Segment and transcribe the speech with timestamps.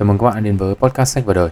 [0.00, 1.48] Chào mừng các bạn đến với podcast sách và đời.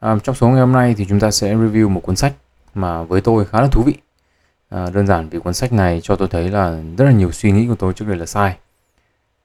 [0.00, 2.32] À, trong số ngày hôm nay thì chúng ta sẽ review một cuốn sách
[2.74, 3.94] mà với tôi khá là thú vị.
[4.68, 7.52] À, đơn giản vì cuốn sách này cho tôi thấy là rất là nhiều suy
[7.52, 8.56] nghĩ của tôi trước đây là sai.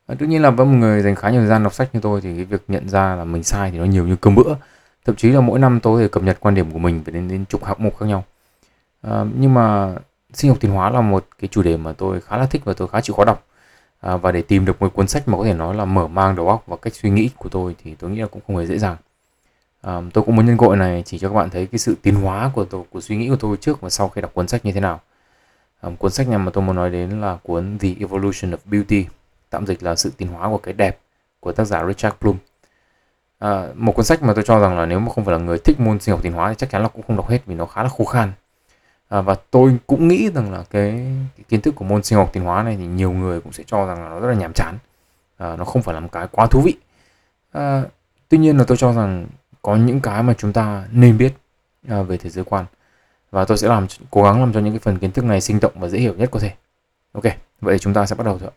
[0.07, 1.99] À, tất nhiên là với một người dành khá nhiều thời gian đọc sách như
[1.99, 4.55] tôi thì cái việc nhận ra là mình sai thì nó nhiều như cơm bữa.
[5.05, 7.27] Thậm chí là mỗi năm tôi thì cập nhật quan điểm của mình về đến
[7.27, 8.23] đến chục hạng mục khác nhau.
[9.01, 9.95] À, nhưng mà
[10.33, 12.73] sinh học tiến hóa là một cái chủ đề mà tôi khá là thích và
[12.73, 13.46] tôi khá chịu khó đọc
[13.99, 16.35] à, và để tìm được một cuốn sách mà có thể nói là mở mang
[16.35, 18.65] đầu óc và cách suy nghĩ của tôi thì tôi nghĩ là cũng không hề
[18.65, 18.97] dễ dàng.
[19.81, 22.15] À, tôi cũng muốn nhân cội này chỉ cho các bạn thấy cái sự tiến
[22.15, 24.65] hóa của tôi của suy nghĩ của tôi trước và sau khi đọc cuốn sách
[24.65, 25.01] như thế nào.
[25.81, 29.05] À, cuốn sách này mà tôi muốn nói đến là cuốn The Evolution of Beauty
[29.49, 30.99] tạm dịch là sự tiến hóa của cái đẹp
[31.39, 32.37] của tác giả Richard Bloom.
[33.39, 35.57] À, một cuốn sách mà tôi cho rằng là nếu mà không phải là người
[35.57, 37.55] thích môn sinh học tiến hóa thì chắc chắn là cũng không đọc hết vì
[37.55, 38.31] nó khá là khô khan
[39.09, 40.91] à, và tôi cũng nghĩ rằng là cái,
[41.37, 43.63] cái kiến thức của môn sinh học tiến hóa này thì nhiều người cũng sẽ
[43.67, 44.77] cho rằng là nó rất là nhàm chán.
[45.37, 46.73] À, nó không phải là một cái quá thú vị.
[47.51, 47.83] À,
[48.29, 49.27] tuy nhiên là tôi cho rằng
[49.61, 51.33] có những cái mà chúng ta nên biết
[51.87, 52.65] à, về thế giới quan.
[53.31, 55.59] Và tôi sẽ làm cố gắng làm cho những cái phần kiến thức này sinh
[55.59, 56.51] động và dễ hiểu nhất có thể.
[57.11, 57.23] Ok
[57.61, 58.49] vậy thì chúng ta sẽ bắt đầu thôi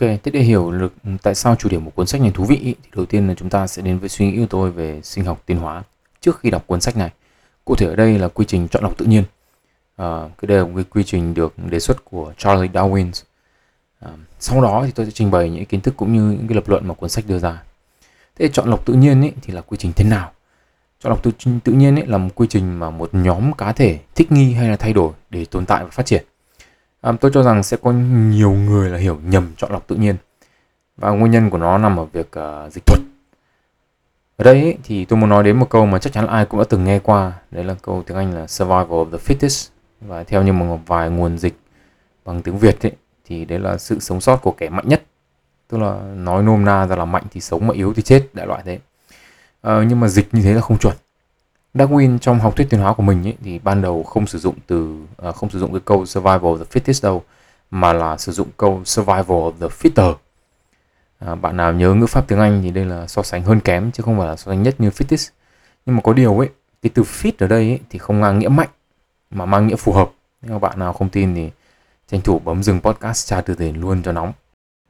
[0.00, 2.60] Ok, thế để hiểu được tại sao chủ điểm của cuốn sách này thú vị
[2.62, 5.24] thì đầu tiên là chúng ta sẽ đến với suy nghĩ của tôi về sinh
[5.24, 5.82] học tiến hóa
[6.20, 7.10] trước khi đọc cuốn sách này.
[7.64, 9.24] Cụ thể ở đây là quy trình chọn lọc tự nhiên.
[9.96, 13.10] À, cái đây là một cái quy trình được đề xuất của Charles Darwin.
[14.00, 16.54] À, sau đó thì tôi sẽ trình bày những kiến thức cũng như những cái
[16.54, 17.62] lập luận mà cuốn sách đưa ra.
[18.38, 20.32] Thế chọn lọc tự nhiên ý, thì là quy trình thế nào?
[21.00, 21.30] Chọn lọc tự,
[21.64, 24.68] tự nhiên ý, là một quy trình mà một nhóm cá thể thích nghi hay
[24.68, 26.24] là thay đổi để tồn tại và phát triển
[27.06, 30.16] à, tôi cho rằng sẽ có nhiều người là hiểu nhầm chọn lọc tự nhiên.
[30.96, 33.00] Và nguyên nhân của nó nằm ở việc uh, dịch thuật.
[34.36, 36.46] Ở đây ấy, thì tôi muốn nói đến một câu mà chắc chắn là ai
[36.46, 37.32] cũng đã từng nghe qua.
[37.50, 39.68] Đấy là câu tiếng Anh là survival of the fittest.
[40.00, 41.54] Và theo như một vài nguồn dịch
[42.24, 42.92] bằng tiếng Việt ấy,
[43.24, 45.02] thì đấy là sự sống sót của kẻ mạnh nhất.
[45.68, 48.46] Tức là nói nôm na ra là mạnh thì sống mà yếu thì chết đại
[48.46, 48.78] loại thế.
[49.62, 50.96] À, nhưng mà dịch như thế là không chuẩn.
[51.76, 54.54] Darwin trong học thuyết tiến hóa của mình ấy, thì ban đầu không sử dụng
[54.66, 54.98] từ
[55.28, 57.22] uh, không sử dụng cái câu survival of the fittest đâu
[57.70, 60.14] mà là sử dụng câu survival of the fitter.
[61.18, 63.90] À, bạn nào nhớ ngữ pháp tiếng Anh thì đây là so sánh hơn kém
[63.90, 65.30] chứ không phải là so sánh nhất như fittest.
[65.86, 66.48] Nhưng mà có điều ấy,
[66.82, 68.68] cái từ fit ở đây ấy, thì không mang nghĩa mạnh
[69.30, 70.10] mà mang nghĩa phù hợp.
[70.42, 71.50] Nếu bạn nào không tin thì
[72.10, 74.32] tranh thủ bấm dừng podcast tra từ điển luôn cho nóng.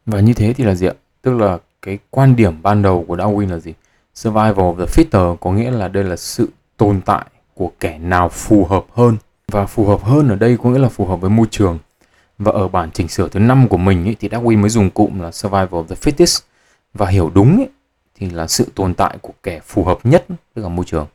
[0.06, 0.94] Và như thế thì là gì ạ?
[1.22, 3.74] Tức là cái quan điểm ban đầu của Darwin là gì?
[4.14, 8.28] Survival of the fitter có nghĩa là đây là sự tồn tại của kẻ nào
[8.28, 9.16] phù hợp hơn.
[9.52, 11.78] Và phù hợp hơn ở đây có nghĩa là phù hợp với môi trường.
[12.38, 15.20] Và ở bản chỉnh sửa thứ năm của mình ấy, thì Darwin mới dùng cụm
[15.20, 16.40] là survival of the fittest.
[16.94, 17.68] Và hiểu đúng ấy,
[18.14, 21.06] thì là sự tồn tại của kẻ phù hợp nhất với cả môi trường.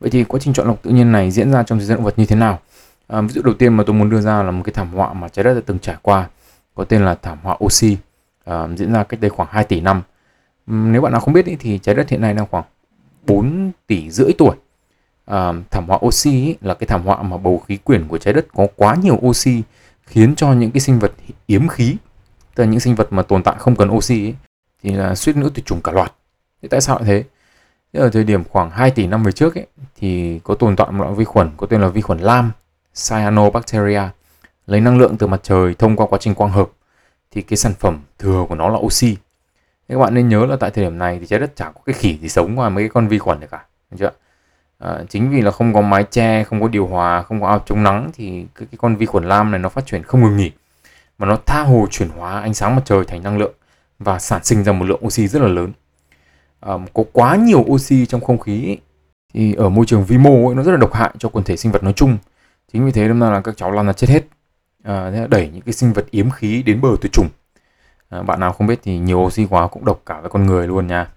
[0.00, 2.04] Vậy thì quá trình chọn lọc tự nhiên này diễn ra trong thế giới động
[2.04, 2.58] vật như thế nào?
[3.08, 5.12] À, ví dụ đầu tiên mà tôi muốn đưa ra là một cái thảm họa
[5.12, 6.28] mà trái đất đã từng trải qua
[6.74, 7.96] có tên là thảm họa oxy.
[8.44, 10.02] À, diễn ra cách đây khoảng 2 tỷ năm.
[10.66, 12.64] Nếu bạn nào không biết ý, thì trái đất hiện nay đang khoảng
[13.26, 14.56] 4 tỷ rưỡi tuổi.
[15.24, 18.34] À, thảm họa oxy ý, là cái thảm họa mà bầu khí quyển của trái
[18.34, 19.62] đất có quá nhiều oxy
[20.06, 21.12] khiến cho những cái sinh vật
[21.46, 21.96] yếm khí,
[22.54, 24.34] tức là những sinh vật mà tồn tại không cần oxy ấy,
[24.82, 26.12] thì là suýt nữa tuyệt chủng cả loạt.
[26.62, 27.24] Thế tại sao lại thế?
[27.92, 29.66] Thế ở thời điểm khoảng 2 tỷ năm về trước ấy,
[29.96, 32.52] thì có tồn tại một loại vi khuẩn có tên là vi khuẩn lam,
[33.08, 34.02] cyanobacteria,
[34.66, 36.70] lấy năng lượng từ mặt trời thông qua quá trình quang hợp
[37.30, 39.16] thì cái sản phẩm thừa của nó là oxy
[39.88, 41.94] các bạn nên nhớ là tại thời điểm này thì trái đất chẳng có cái
[41.94, 44.10] khỉ gì sống ngoài mấy cái con vi khuẩn này cả được chưa
[44.78, 47.62] à, chính vì là không có mái che không có điều hòa không có ao
[47.66, 50.36] chống nắng thì cái, cái con vi khuẩn lam này nó phát triển không ngừng
[50.36, 50.50] nghỉ
[51.18, 53.52] mà nó tha hồ chuyển hóa ánh sáng mặt trời thành năng lượng
[53.98, 55.72] và sản sinh ra một lượng oxy rất là lớn.
[56.60, 58.78] À, có quá nhiều oxy trong không khí ấy,
[59.34, 61.56] thì ở môi trường vi mô ấy, nó rất là độc hại cho quần thể
[61.56, 62.18] sinh vật nói chung.
[62.72, 64.22] Chính vì thế nên là các cháu lan là chết hết
[64.82, 67.28] à, thế là đẩy những cái sinh vật yếm khí đến bờ tuyệt chủng
[68.12, 70.66] à, bạn nào không biết thì nhiều oxy hóa cũng độc cả với con người
[70.66, 71.08] luôn nha.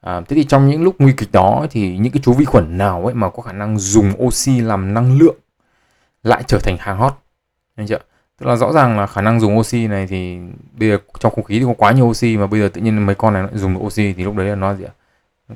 [0.00, 2.78] À, thế thì trong những lúc nguy kịch đó thì những cái chú vi khuẩn
[2.78, 5.36] nào ấy mà có khả năng dùng oxy làm năng lượng
[6.22, 7.12] lại trở thành hàng hot?
[7.76, 7.98] Anh chưa?
[8.38, 10.38] Tức là rõ ràng là khả năng dùng oxy này thì
[10.72, 13.06] bây giờ trong không khí thì có quá nhiều oxy mà bây giờ tự nhiên
[13.06, 14.92] mấy con này dùng oxy thì lúc đấy là nó gì ạ?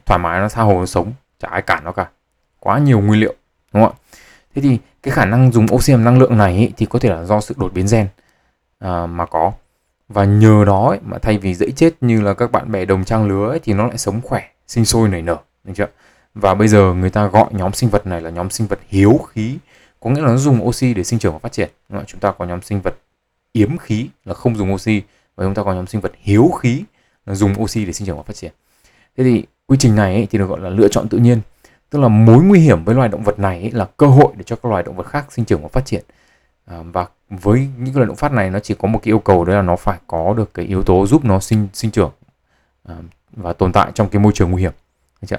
[0.07, 1.13] Thoải mái nó tha hồ nó sống.
[1.41, 2.09] Chả ai cản nó cả.
[2.61, 3.35] Quá nhiều nguyên liệu
[3.73, 3.99] đúng không ạ?
[4.55, 7.11] Thế thì cái khả năng dùng oxy làm năng lượng này ý, thì có thể
[7.11, 8.09] là do sự đột biến gen
[8.79, 9.53] à, mà có
[10.09, 13.05] và nhờ đó ấy, mà thay vì dễ chết như là các bạn bè đồng
[13.05, 15.87] trang lứa ấy, thì nó lại sống khỏe sinh sôi nảy nở được chưa?
[16.35, 19.21] Và bây giờ người ta gọi nhóm sinh vật này là nhóm sinh vật hiếu
[19.29, 19.59] khí
[20.01, 21.71] có nghĩa là nó dùng oxy để sinh trưởng và phát triển.
[22.07, 22.95] Chúng ta có nhóm sinh vật
[23.53, 25.03] yếm khí là không dùng oxy
[25.37, 26.85] và chúng ta có nhóm sinh vật hiếu khí
[27.27, 28.53] là dùng oxy để sinh trưởng và phát triển.
[29.17, 31.41] Thế thì quy trình này ấy, thì được gọi là lựa chọn tự nhiên.
[31.91, 34.43] Tức là mối nguy hiểm với loài động vật này ấy là cơ hội để
[34.47, 36.05] cho các loài động vật khác sinh trưởng và phát triển.
[36.67, 39.19] À, và với những cái loại động phát này nó chỉ có một cái yêu
[39.19, 42.11] cầu đấy là nó phải có được cái yếu tố giúp nó sinh sinh trưởng
[42.89, 42.95] à,
[43.33, 44.73] và tồn tại trong cái môi trường nguy hiểm.
[45.23, 45.37] Được chưa?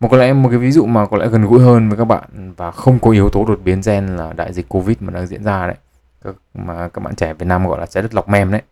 [0.00, 2.04] một có lẽ một cái ví dụ mà có lẽ gần gũi hơn với các
[2.04, 5.26] bạn và không có yếu tố đột biến gen là đại dịch covid mà đang
[5.26, 5.76] diễn ra đấy
[6.24, 8.62] các, mà các bạn trẻ Việt Nam gọi là trái đất lọc mem đấy.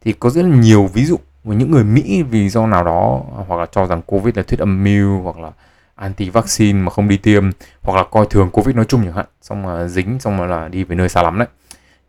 [0.00, 3.22] Thì có rất là nhiều ví dụ với những người Mỹ vì do nào đó
[3.46, 5.50] hoặc là cho rằng covid là thuyết âm mưu hoặc là
[5.94, 7.50] anti vaccine mà không đi tiêm
[7.82, 10.68] hoặc là coi thường covid nói chung chẳng hạn xong mà dính xong mà là
[10.68, 11.48] đi về nơi xa lắm đấy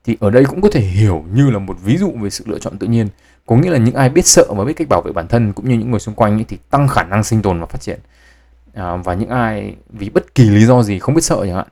[0.04, 2.60] thì ở đây cũng có thể hiểu như là một ví dụ về sự lựa
[2.60, 3.08] chọn tự nhiên.
[3.46, 5.70] Có nghĩa là những ai biết sợ và biết cách bảo vệ bản thân cũng
[5.70, 8.00] như những người xung quanh ấy, thì tăng khả năng sinh tồn và phát triển.
[8.74, 11.68] À, và những ai vì bất kỳ lý do gì không biết sợ chẳng hạn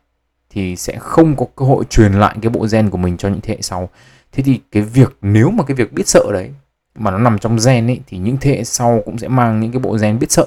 [0.50, 3.42] thì sẽ không có cơ hội truyền lại cái bộ gen của mình cho những
[3.42, 3.90] thế hệ sau.
[4.32, 6.50] Thế thì cái việc nếu mà cái việc biết sợ đấy
[6.96, 9.72] mà nó nằm trong gen ấy thì những thế hệ sau cũng sẽ mang những
[9.72, 10.46] cái bộ gen biết sợ.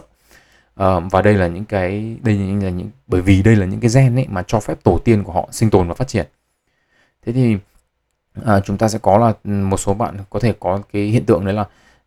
[0.75, 3.91] À, và đây là những cái đây là những bởi vì đây là những cái
[3.95, 6.27] gen ấy mà cho phép tổ tiên của họ sinh tồn và phát triển.
[7.27, 7.57] Thế thì
[8.45, 11.25] à, chúng ta sẽ có là ừ, một số bạn có thể có cái hiện
[11.25, 11.65] tượng đấy là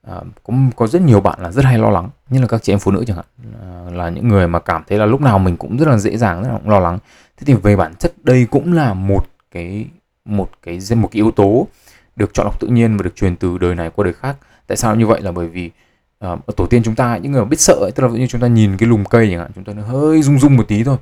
[0.07, 2.73] à, có có rất nhiều bạn là rất hay lo lắng như là các chị
[2.73, 3.25] em phụ nữ chẳng hạn
[3.61, 6.17] à, là những người mà cảm thấy là lúc nào mình cũng rất là dễ
[6.17, 6.99] dàng rất là lo lắng.
[7.37, 9.85] Thế thì về bản chất đây cũng là một cái
[10.25, 11.67] một cái một cái yếu tố
[12.15, 14.37] được chọn lọc tự nhiên và được truyền từ đời này qua đời khác.
[14.67, 15.21] Tại sao như vậy?
[15.21, 15.71] Là bởi vì
[16.19, 18.41] à, ở tổ tiên chúng ta những người biết sợ ấy, tức là như chúng
[18.41, 20.83] ta nhìn cái lùm cây chẳng hạn chúng ta nó hơi rung rung một tí
[20.83, 20.97] thôi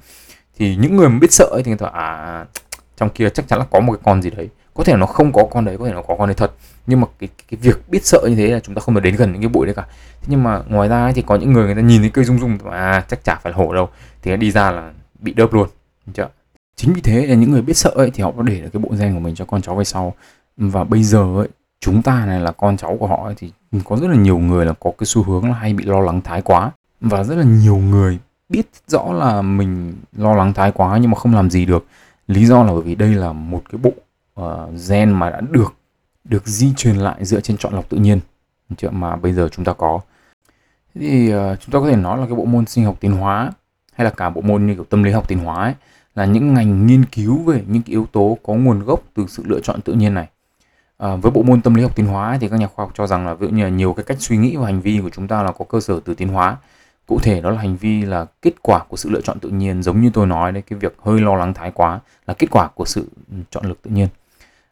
[0.57, 2.45] thì những người mà biết sợ ấy, thì người ta à
[2.97, 5.33] trong kia chắc chắn là có một cái con gì đấy có thể nó không
[5.33, 6.51] có con đấy có thể nó có con đấy thật.
[6.87, 9.15] Nhưng mà cái cái việc biết sợ như thế là chúng ta không được đến
[9.15, 9.85] gần những cái bụi đấy cả.
[10.21, 12.39] Thế nhưng mà ngoài ra thì có những người người ta nhìn thấy cây rung
[12.39, 13.89] rung à chắc chả phải là hổ đâu.
[14.21, 15.69] Thì nó đi ra là bị đớp luôn.
[16.13, 16.29] Chưa?
[16.75, 18.81] Chính vì thế là những người biết sợ ấy thì họ có để được cái
[18.81, 20.13] bộ gen của mình cho con cháu về sau.
[20.57, 21.47] Và bây giờ ấy
[21.79, 23.51] chúng ta này là con cháu của họ ấy, thì
[23.83, 26.21] có rất là nhiều người là có cái xu hướng là hay bị lo lắng
[26.21, 26.71] thái quá.
[27.01, 28.19] Và rất là nhiều người
[28.49, 31.85] biết rõ là mình lo lắng thái quá nhưng mà không làm gì được.
[32.27, 33.91] Lý do là bởi vì đây là một cái bộ
[34.41, 34.45] uh,
[34.89, 35.73] gen mà đã được
[36.23, 38.19] được di truyền lại dựa trên chọn lọc tự nhiên
[38.77, 39.99] chuyện mà bây giờ chúng ta có.
[40.95, 43.11] Thế thì uh, chúng ta có thể nói là cái bộ môn sinh học tiến
[43.11, 43.51] hóa
[43.93, 45.73] hay là cả bộ môn như kiểu tâm lý học tiến hóa ấy,
[46.15, 49.43] là những ngành nghiên cứu về những cái yếu tố có nguồn gốc từ sự
[49.45, 50.27] lựa chọn tự nhiên này.
[50.97, 53.07] À, với bộ môn tâm lý học tiến hóa thì các nhà khoa học cho
[53.07, 55.09] rằng là ví dụ như là nhiều cái cách suy nghĩ và hành vi của
[55.09, 56.57] chúng ta là có cơ sở từ tiến hóa.
[57.07, 59.83] Cụ thể đó là hành vi là kết quả của sự lựa chọn tự nhiên
[59.83, 62.67] giống như tôi nói đấy cái việc hơi lo lắng thái quá là kết quả
[62.67, 64.07] của sự ừ, chọn lựa tự nhiên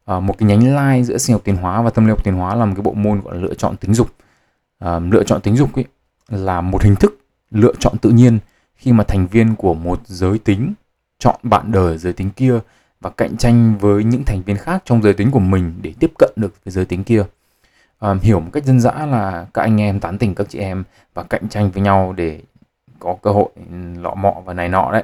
[0.06, 2.34] à, một cái nhánh lai giữa sinh học tiến hóa và tâm lý học tiến
[2.34, 4.08] hóa là một cái bộ môn gọi là lựa chọn tính dục.
[4.80, 5.86] À, lựa chọn tính dục ấy
[6.30, 7.20] là một hình thức
[7.52, 8.40] lựa chọn tự nhiên
[8.76, 10.74] khi mà thành viên của một giới tính
[11.20, 12.60] chọn bạn đời giới tính kia
[13.02, 16.12] và cạnh tranh với những thành viên khác trong giới tính của mình để tiếp
[16.20, 17.24] cận được với giới tính kia.
[18.00, 20.84] À, hiểu một cách dân dã là các anh em tán tỉnh các chị em
[21.14, 22.42] và cạnh tranh với nhau để
[23.00, 23.50] có cơ hội
[24.02, 25.04] lọ mọ và này nọ đấy.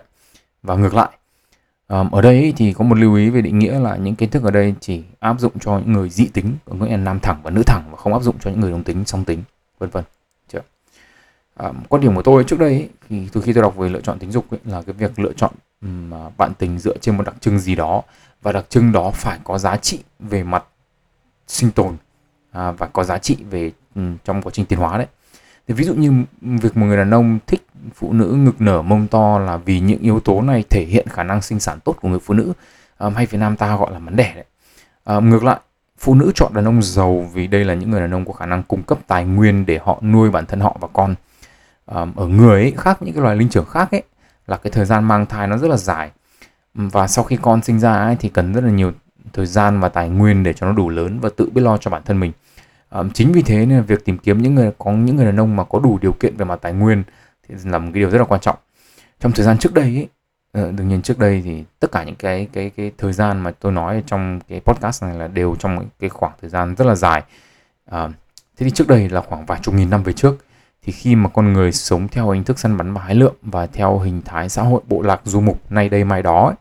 [0.64, 1.10] Và ngược lại
[1.90, 4.52] ở đây thì có một lưu ý về định nghĩa là những kiến thức ở
[4.52, 7.52] đây chỉ áp dụng cho những người dị tính có nghĩa là nam thẳng và
[7.52, 9.44] nữ thẳng và không áp dụng cho những người đồng tính song tính
[9.80, 10.04] vân vân
[10.54, 10.60] chưa?
[11.56, 14.02] À, quan điểm của tôi trước đây ấy, thì từ khi tôi đọc về lựa
[14.02, 15.52] chọn tính dục ấy, là cái việc lựa chọn
[15.82, 18.02] um, bạn tình dựa trên một đặc trưng gì đó
[18.42, 20.64] và đặc trưng đó phải có giá trị về mặt
[21.48, 21.96] sinh tồn
[22.52, 25.08] à, và có giá trị về um, trong quá trình tiến hóa đấy
[25.70, 26.12] thì ví dụ như
[26.42, 30.00] việc một người đàn ông thích phụ nữ ngực nở mông to là vì những
[30.00, 32.54] yếu tố này thể hiện khả năng sinh sản tốt của người phụ nữ.
[32.98, 34.46] Um, hay Việt Nam ta gọi là mắn đẻ đấy.
[35.06, 35.60] Um, ngược lại
[35.98, 38.46] phụ nữ chọn đàn ông giàu vì đây là những người đàn ông có khả
[38.46, 41.16] năng cung cấp tài nguyên để họ nuôi bản thân họ và con.
[41.86, 44.04] Um, ở người ấy, khác những cái loài linh trưởng khác ấy
[44.48, 46.12] là cái thời gian mang thai nó rất là dài.
[46.74, 48.92] Và sau khi con sinh ra ấy, thì cần rất là nhiều
[49.34, 51.92] thời gian và tài nguyên để cho nó đủ lớn và tự biết lo cho
[51.92, 52.32] bản thân mình
[52.92, 55.56] um, chính vì thế nên việc tìm kiếm những người có những người đàn ông
[55.56, 57.04] mà có đủ điều kiện về mặt tài nguyên
[57.48, 58.56] thì là một cái điều rất là quan trọng.
[59.20, 60.08] Trong thời gian trước đây ấy,
[60.52, 63.52] ờ, đương nhiên trước đây thì tất cả những cái cái cái thời gian mà
[63.52, 66.96] tôi nói trong cái podcast này là đều trong cái khoảng thời gian rất là
[66.96, 67.24] dài.
[67.96, 68.12] Uh,
[68.58, 70.46] thế thì trước đây là khoảng vài chục nghìn năm về trước
[70.84, 73.66] thì khi mà con người sống theo hình thức săn bắn và hái lượm và
[73.66, 76.56] theo hình thái xã hội bộ lạc du mục nay đây mai đó ấy,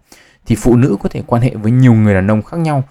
[0.47, 2.83] thì phụ nữ có thể quan hệ với nhiều người đàn ông khác nhau.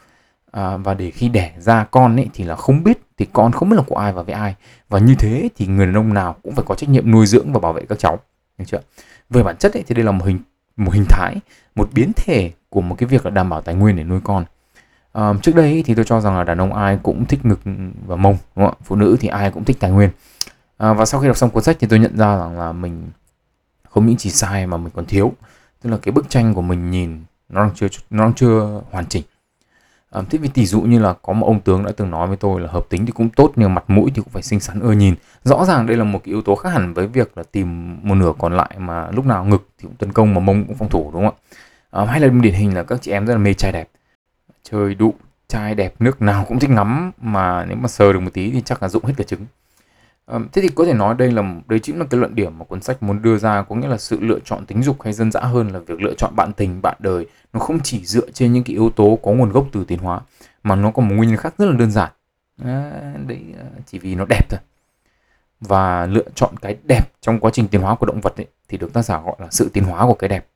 [0.52, 3.70] À, và để khi đẻ ra con ấy thì là không biết thì con không
[3.70, 4.56] biết là của ai và với ai.
[4.90, 7.54] Và như thế thì người đàn ông nào cũng phải có trách nhiệm nuôi dưỡng
[7.54, 8.20] và bảo vệ các cháu.
[8.58, 8.80] Được chưa?
[9.30, 10.40] Về bản chất ấy, thì đây là một hình
[10.78, 11.36] một hình thái
[11.78, 14.46] một biến thể của một cái việc là đảm bảo tài nguyên để nuôi con.
[15.14, 17.60] À, trước đây thì tôi cho rằng là đàn ông ai cũng thích ngực
[18.06, 18.78] và mông đúng không?
[18.84, 20.10] phụ nữ thì ai cũng thích tài nguyên.
[20.78, 23.10] À, và sau khi đọc xong cuốn sách thì tôi nhận ra rằng là mình
[23.90, 25.34] không những chỉ sai mà mình còn thiếu.
[25.82, 29.06] Tức là cái bức tranh của mình nhìn nó đang chưa nó đang chưa hoàn
[29.06, 29.24] chỉnh
[30.12, 32.38] à, thế vì tỷ dụ như là có một ông tướng đã từng nói với
[32.38, 34.80] tôi là hợp tính thì cũng tốt nhưng mặt mũi thì cũng phải xinh xắn
[34.80, 35.16] ưa nhìn.
[35.44, 38.16] Rõ ràng đây là một cái yếu tố khác hẳn với việc là tìm một
[38.16, 40.90] nửa còn lại mà lúc nào ngực thì cũng tấn công mà mông cũng phòng
[40.90, 41.42] thủ đúng không ạ?
[41.92, 43.90] À, hay là điển hình là các chị em rất là mê trai đẹp.
[44.64, 45.14] Chơi đụ
[45.48, 48.62] trai đẹp nước nào cũng thích ngắm mà nếu mà sờ được một tí thì
[48.62, 49.46] chắc là dụng hết cả trứng
[50.28, 52.82] thế thì có thể nói đây là đây chính là cái luận điểm mà cuốn
[52.82, 55.40] sách muốn đưa ra có nghĩa là sự lựa chọn tính dục hay dân dã
[55.40, 57.26] hơn là việc lựa chọn bạn tình bạn đời.
[57.54, 60.22] Nó không chỉ dựa trên những cái yếu tố có nguồn gốc từ tiến hóa
[60.64, 62.12] mà nó có một nguyên nhân khác rất là đơn giản.
[62.64, 62.92] À,
[63.28, 64.60] đấy à, chỉ vì nó đẹp thôi.
[65.60, 68.78] Và lựa chọn cái đẹp trong quá trình tiến hóa của động vật ấy, thì
[68.78, 70.48] được tác giả gọi là sự tiến hóa của cái đẹp.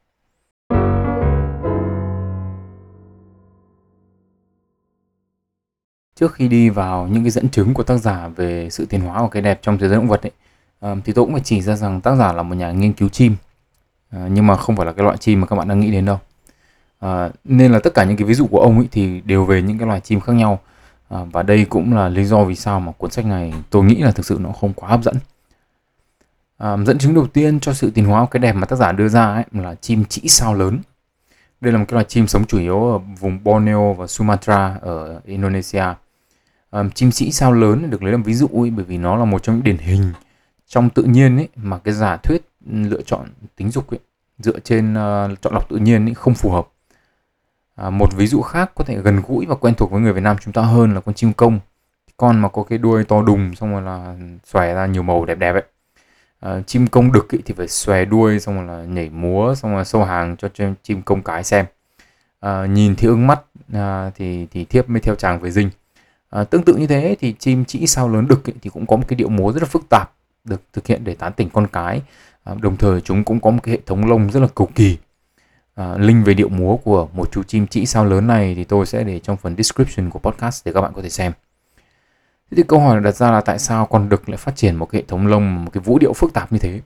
[6.21, 9.21] Trước khi đi vào những cái dẫn chứng của tác giả về sự tiến hóa
[9.21, 10.31] của cái đẹp trong thế giới động vật ấy,
[10.81, 13.35] thì tôi cũng phải chỉ ra rằng tác giả là một nhà nghiên cứu chim.
[14.11, 16.05] Ờ, nhưng mà không phải là cái loại chim mà các bạn đang nghĩ đến
[16.05, 16.19] đâu.
[16.99, 19.61] Ờ, nên là tất cả những cái ví dụ của ông ấy thì đều về
[19.61, 20.59] những cái loài chim khác nhau.
[21.07, 23.95] Ờ, và đây cũng là lý do vì sao mà cuốn sách này tôi nghĩ
[23.95, 25.15] là thực sự nó không quá hấp dẫn.
[26.85, 29.07] Dẫn chứng đầu tiên cho sự tiến hóa của cái đẹp mà tác giả đưa
[29.07, 30.79] ra ấy là chim chỉ sao lớn.
[31.61, 35.21] Đây là một cái loài chim sống chủ yếu ở vùng Borneo và Sumatra ở
[35.25, 35.85] Indonesia
[36.71, 39.25] um, chim sĩ sao lớn được lấy làm ví dụ ấy, bởi vì nó là
[39.25, 40.13] một trong những điển hình
[40.67, 43.99] trong tự nhiên ấy mà cái giả thuyết ừ, lựa chọn tính dục ấy
[44.39, 46.67] dựa trên uh, chọn lọc tự nhiên ấy không phù hợp.
[47.75, 50.23] À, một ví dụ khác có thể gần gũi và quen thuộc với người Việt
[50.23, 51.59] Nam chúng ta hơn là con chim công.
[52.17, 55.35] Con mà có cái đuôi to đùng xong rồi là xòe ra nhiều màu đẹp
[55.35, 55.63] đẹp ấy.
[56.39, 59.71] À, chim công đực ý, thì phải xòe đuôi xong rồi là nhảy múa xong
[59.71, 60.47] rồi sâu hàng cho
[60.83, 61.65] chim công cái xem.
[62.39, 63.41] À, nhìn thì ưng mắt
[63.73, 65.69] à, thì thì thiếp mới theo chàng về dinh.
[66.31, 68.95] À, tương tự như thế thì chim chỉ sao lớn đực ấy, thì cũng có
[68.95, 70.11] một cái điệu múa rất là phức tạp
[70.43, 72.01] được thực hiện để tán tỉnh con cái.
[72.43, 74.97] À, đồng thời chúng cũng có một cái hệ thống lông rất là cầu kỳ.
[75.75, 78.85] À, link về điệu múa của một chú chim chỉ sao lớn này thì tôi
[78.85, 81.31] sẽ để trong phần description của podcast để các bạn có thể xem.
[82.51, 84.85] Thế thì câu hỏi đặt ra là tại sao con đực lại phát triển một
[84.85, 86.81] cái hệ thống lông, một cái vũ điệu phức tạp như thế?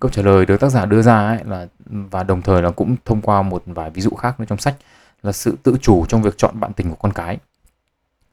[0.00, 2.96] Câu trả lời được tác giả đưa ra ấy là và đồng thời là cũng
[3.04, 4.74] thông qua một vài ví dụ khác nữa trong sách
[5.22, 7.38] là sự tự chủ trong việc chọn bạn tình của con cái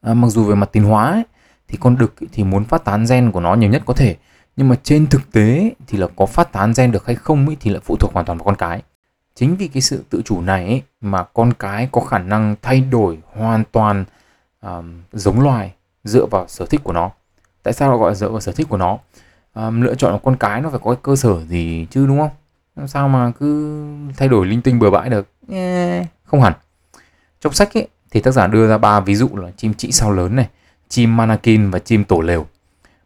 [0.02, 1.24] à, mặc dù về mặt tiến hóa ấy,
[1.68, 4.16] thì con đực thì muốn phát tán gen của nó nhiều nhất có thể.
[4.56, 7.58] Nhưng mà trên thực tế thì là có phát tán gen được hay không ấy,
[7.60, 8.82] thì lại phụ thuộc hoàn toàn vào con cái.
[9.36, 12.82] Chính vì cái sự tự chủ này ấy, mà con cái có khả năng thay
[12.82, 14.06] đổi hoàn toàn
[14.62, 17.12] um, giống loài dựa vào sở thích của nó.
[17.64, 18.98] Tại sao gọi là dựa vào sở thích của nó?
[19.54, 22.30] Um, lựa chọn con cái nó phải có cái cơ sở gì chứ đúng không?
[22.76, 23.80] Làm sao mà cứ
[24.18, 25.28] thay đổi linh tinh bừa bãi được?
[26.24, 26.54] Không hẳn.
[27.42, 30.12] Trong sách ấy thì tác giả đưa ra ba ví dụ là chim trĩ sao
[30.12, 30.50] lớn này,
[30.90, 32.46] chim manakin và chim tổ lều.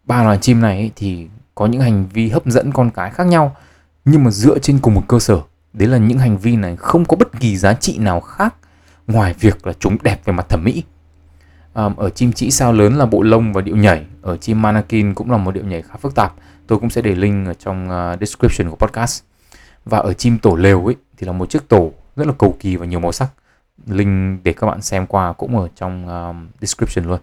[0.04, 3.56] Ba loài chim này thì có những hành vi hấp dẫn con cái khác nhau
[4.06, 5.42] nhưng mà dựa trên cùng một cơ sở.
[5.74, 8.56] Đấy là những hành vi này không có bất kỳ giá trị nào khác
[9.08, 10.84] ngoài việc là chúng đẹp về mặt thẩm mỹ.
[11.74, 15.14] À, ở chim trĩ sao lớn là bộ lông và điệu nhảy, ở chim manakin
[15.14, 16.34] cũng là một điệu nhảy khá phức tạp.
[16.68, 19.24] Tôi cũng sẽ để link ở trong ờ, description của podcast.
[19.86, 22.76] Và ở chim tổ lều ấy thì là một chiếc tổ rất là cầu kỳ
[22.76, 23.28] và nhiều màu sắc
[23.88, 27.20] link để các bạn xem qua cũng ở trong um, description luôn.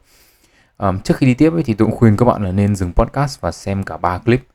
[0.79, 2.93] Um, trước khi đi tiếp ấy, thì tôi cũng khuyên các bạn là nên dừng
[2.93, 4.47] podcast và xem cả ba clip.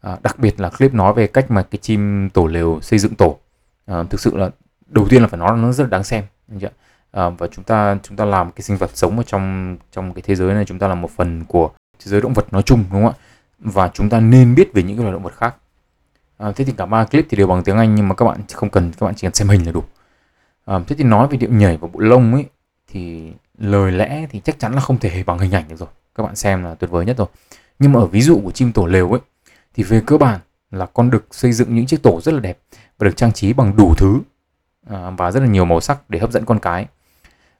[0.00, 3.14] À, đặc biệt là clip nói về cách mà cái chim tổ lều xây dựng
[3.14, 3.38] tổ.
[3.86, 4.50] À, thực sự là
[4.86, 6.24] đầu tiên là phải nói là nó rất là đáng xem
[6.60, 6.68] chưa?
[7.10, 10.22] À, và chúng ta chúng ta làm cái sinh vật sống ở trong trong cái
[10.22, 12.84] thế giới này chúng ta là một phần của thế giới động vật nói chung
[12.92, 13.18] đúng không ạ?
[13.58, 15.56] Và chúng ta nên biết về những cái loài động vật khác.
[16.38, 18.40] À, thế thì cả ba clip thì đều bằng tiếng anh nhưng mà các bạn
[18.52, 19.84] không cần các bạn chỉ cần xem hình là đủ
[20.64, 22.44] à, thế thì nói về điệu nhảy và bộ lông ấy
[22.88, 25.88] thì lời lẽ thì chắc chắn là không thể bằng hình ảnh được rồi.
[26.14, 27.26] Các bạn xem là tuyệt vời nhất rồi.
[27.78, 29.20] Nhưng mà ở ví dụ của chim tổ lều ấy
[29.74, 30.40] thì về cơ bản
[30.70, 32.58] là con đực xây dựng những chiếc tổ rất là đẹp
[32.98, 34.20] và được trang trí bằng đủ thứ
[34.90, 36.86] à, và rất là nhiều màu sắc để hấp dẫn con cái.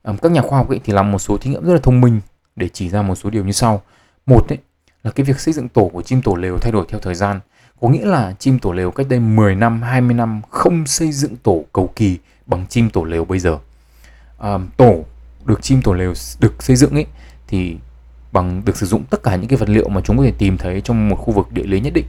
[0.02, 2.00] À, các nhà khoa học ấy thì làm một số thí nghiệm rất là thông
[2.00, 2.20] minh
[2.56, 3.82] để chỉ ra một số điều như sau.
[4.26, 4.58] Một ấy
[5.02, 7.40] là cái việc xây dựng tổ của chim tổ lều thay đổi theo thời gian
[7.80, 11.37] có nghĩa là chim tổ lều cách đây 10 năm 20 năm không xây dựng
[11.37, 13.58] tổ cầu kỳ bằng chim tổ lều bây giờ.
[14.38, 15.04] À, tổ
[15.44, 17.06] được chim tổ lều được xây dựng ấy
[17.46, 17.76] thì
[18.32, 20.58] bằng được sử dụng tất cả những cái vật liệu mà chúng có thể tìm
[20.58, 22.06] thấy trong một khu vực địa lý nhất định.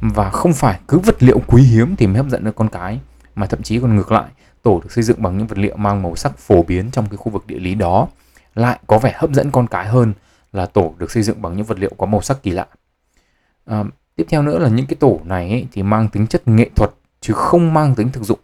[0.00, 3.00] Và không phải cứ vật liệu quý hiếm thì mới hấp dẫn được con cái
[3.34, 4.30] mà thậm chí còn ngược lại
[4.62, 7.16] tổ được xây dựng bằng những vật liệu mang màu sắc phổ biến trong cái
[7.16, 8.08] khu vực địa lý đó.
[8.54, 10.12] Lại có vẻ hấp dẫn con cái hơn
[10.52, 12.66] là tổ được xây dựng bằng những vật liệu có màu sắc kỳ lạ.
[13.64, 13.84] À,
[14.16, 16.90] tiếp theo nữa là những cái tổ này ấy, thì mang tính chất nghệ thuật
[17.20, 18.38] chứ không mang tính thực dụng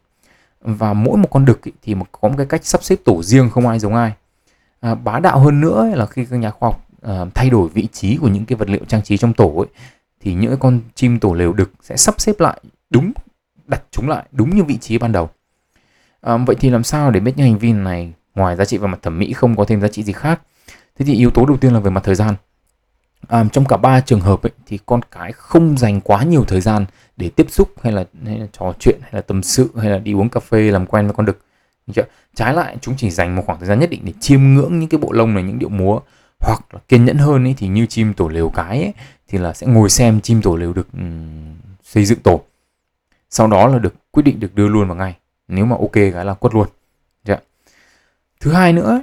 [0.63, 3.51] và mỗi một con đực ý, thì có một cái cách sắp xếp tổ riêng
[3.51, 4.13] không ai giống ai.
[4.81, 7.89] À, bá đạo hơn nữa là khi các nhà khoa học à, thay đổi vị
[7.93, 9.67] trí của những cái vật liệu trang trí trong tổ ấy
[10.21, 13.13] thì những con chim tổ lều đực sẽ sắp xếp lại đúng
[13.67, 15.31] đặt chúng lại đúng như vị trí ban đầu.
[16.21, 18.87] À, vậy thì làm sao để biết những hành vi này ngoài giá trị về
[18.87, 20.41] mặt thẩm mỹ không có thêm giá trị gì khác?
[20.99, 22.35] Thế thì yếu tố đầu tiên là về mặt thời gian
[23.29, 26.61] à, trong cả ba trường hợp ấy, thì con cái không dành quá nhiều thời
[26.61, 26.85] gian
[27.17, 29.99] để tiếp xúc hay là, hay là trò chuyện hay là tâm sự hay là
[29.99, 31.39] đi uống cà phê làm quen với con đực.
[32.35, 34.89] Trái lại chúng chỉ dành một khoảng thời gian nhất định để chiêm ngưỡng những
[34.89, 36.01] cái bộ lông này những điệu múa.
[36.41, 38.93] Hoặc là kiên nhẫn hơn ấy, thì như chim tổ lều cái ấy,
[39.29, 42.41] thì là sẽ ngồi xem chim tổ lều được um, xây dựng tổ.
[43.31, 45.17] Sau đó là được quyết định được đưa luôn vào ngay.
[45.49, 46.69] Nếu mà ok cái là quất luôn.
[47.25, 47.39] Chưa?
[48.41, 49.03] thứ hai nữa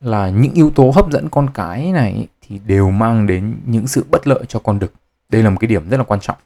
[0.00, 4.04] là những yếu tố hấp dẫn con cái này thì đều mang đến những sự
[4.10, 4.92] bất lợi cho con đực.
[5.28, 6.36] Đây là một cái điểm rất là quan trọng.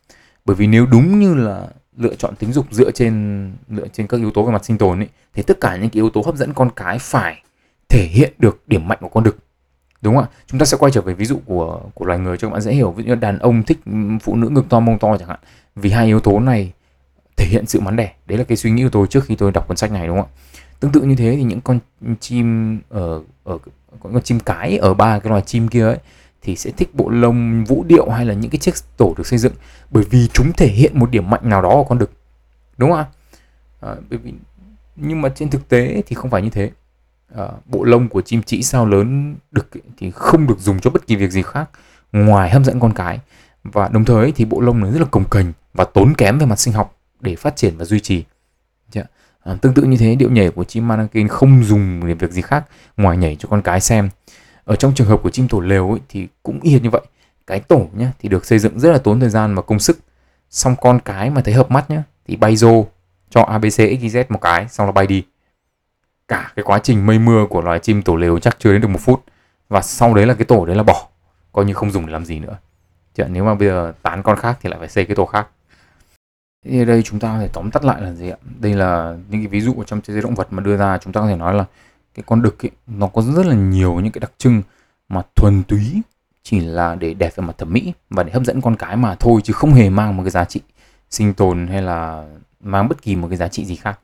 [0.44, 4.16] Bởi vì nếu đúng như là lựa chọn tính dục dựa trên dựa trên các
[4.16, 6.36] yếu tố về mặt sinh tồn ấy, thì tất cả những cái yếu tố hấp
[6.36, 7.42] dẫn con cái phải
[7.88, 9.38] thể hiện được điểm mạnh của con đực.
[10.00, 10.30] Đúng không ạ?
[10.46, 12.60] Chúng ta sẽ quay trở về ví dụ của của loài người cho các bạn
[12.60, 12.90] dễ hiểu.
[12.90, 13.78] Ví dụ như đàn ông thích
[14.22, 15.40] phụ nữ ngực to mông to chẳng hạn.
[15.76, 16.72] Vì hai yếu tố này
[17.36, 18.12] thể hiện sự mắn đẻ.
[18.26, 20.16] Đấy là cái suy nghĩ của tôi trước khi tôi đọc cuốn sách này đúng
[20.16, 20.36] không ạ?
[20.80, 21.78] Tương tự như thế thì những con
[22.20, 23.58] chim ở ở
[24.00, 25.98] con chim cái ở ba cái loài chim kia ấy
[26.42, 29.38] thì sẽ thích bộ lông vũ điệu hay là những cái chiếc tổ được xây
[29.38, 29.52] dựng.
[29.90, 32.10] Bởi vì chúng thể hiện một điểm mạnh nào đó của con đực
[32.76, 33.06] đúng không ạ?
[33.80, 34.32] À, bởi vì
[34.96, 36.70] nhưng mà trên thực tế thì không phải như thế.
[37.34, 41.06] À, bộ lông của chim chỉ sao lớn đực thì không được dùng cho bất
[41.06, 41.70] kỳ việc gì khác
[42.12, 43.18] ngoài hấp dẫn con cái.
[43.64, 46.46] Và đồng thời thì bộ lông nó rất là cồng kềnh và tốn kém về
[46.46, 48.24] mặt sinh học để phát triển và duy trì.
[48.92, 49.02] Dạ
[49.48, 52.42] à, tương tự như thế điệu nhảy của chim manakin không dùng để việc gì
[52.42, 52.64] khác
[52.96, 54.08] ngoài nhảy cho con cái xem.
[54.64, 57.02] Ở trong trường hợp của chim tổ lều ấy, thì cũng y hệt như vậy.
[57.46, 59.98] Cái tổ nhá thì được xây dựng rất là tốn thời gian và công sức.
[60.50, 62.84] Xong con cái mà thấy hợp mắt nhá thì bay rô
[63.30, 65.24] cho abc xyz một cái xong là bay đi.
[66.28, 68.88] Cả cái quá trình mây mưa của loài chim tổ lều chắc chưa đến được
[68.88, 69.24] một phút.
[69.68, 71.08] Và sau đấy là cái tổ đấy là bỏ
[71.52, 72.58] coi như không dùng để làm gì nữa.
[73.14, 75.48] Chứ nếu mà bây giờ tán con khác thì lại phải xây cái tổ khác
[76.64, 78.36] thì ở đây chúng ta có thể tóm tắt lại là gì ạ?
[78.60, 81.12] Đây là những cái ví dụ trong thế giới động vật mà đưa ra chúng
[81.12, 81.64] ta có thể nói là
[82.14, 84.62] cái con đực ấy, nó có rất là nhiều những cái đặc trưng
[85.08, 86.02] mà thuần túy
[86.42, 89.14] chỉ là để đẹp về mặt thẩm mỹ và để hấp dẫn con cái mà
[89.14, 90.60] thôi chứ không hề mang một cái giá trị
[91.10, 92.28] sinh tồn hay là
[92.60, 94.00] mang bất kỳ một cái giá trị gì khác.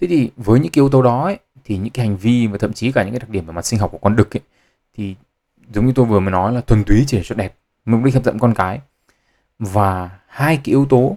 [0.00, 2.58] Thế thì với những cái yếu tố đó ấy, thì những cái hành vi và
[2.58, 4.40] thậm chí cả những cái đặc điểm về mặt sinh học của con đực ấy,
[4.96, 5.14] thì
[5.72, 7.54] giống như tôi vừa mới nói là thuần túy chỉ để cho đẹp
[7.84, 8.80] mục đích hấp dẫn con cái.
[9.58, 11.16] Và hai cái yếu tố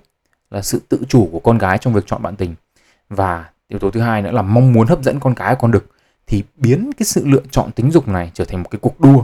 [0.52, 2.56] là sự tự chủ của con gái trong việc chọn bạn tình.
[3.10, 5.92] Và yếu tố thứ hai nữa là mong muốn hấp dẫn con cái con đực
[6.28, 9.24] thì biến cái sự lựa chọn tính dục này trở thành một cái cuộc đua.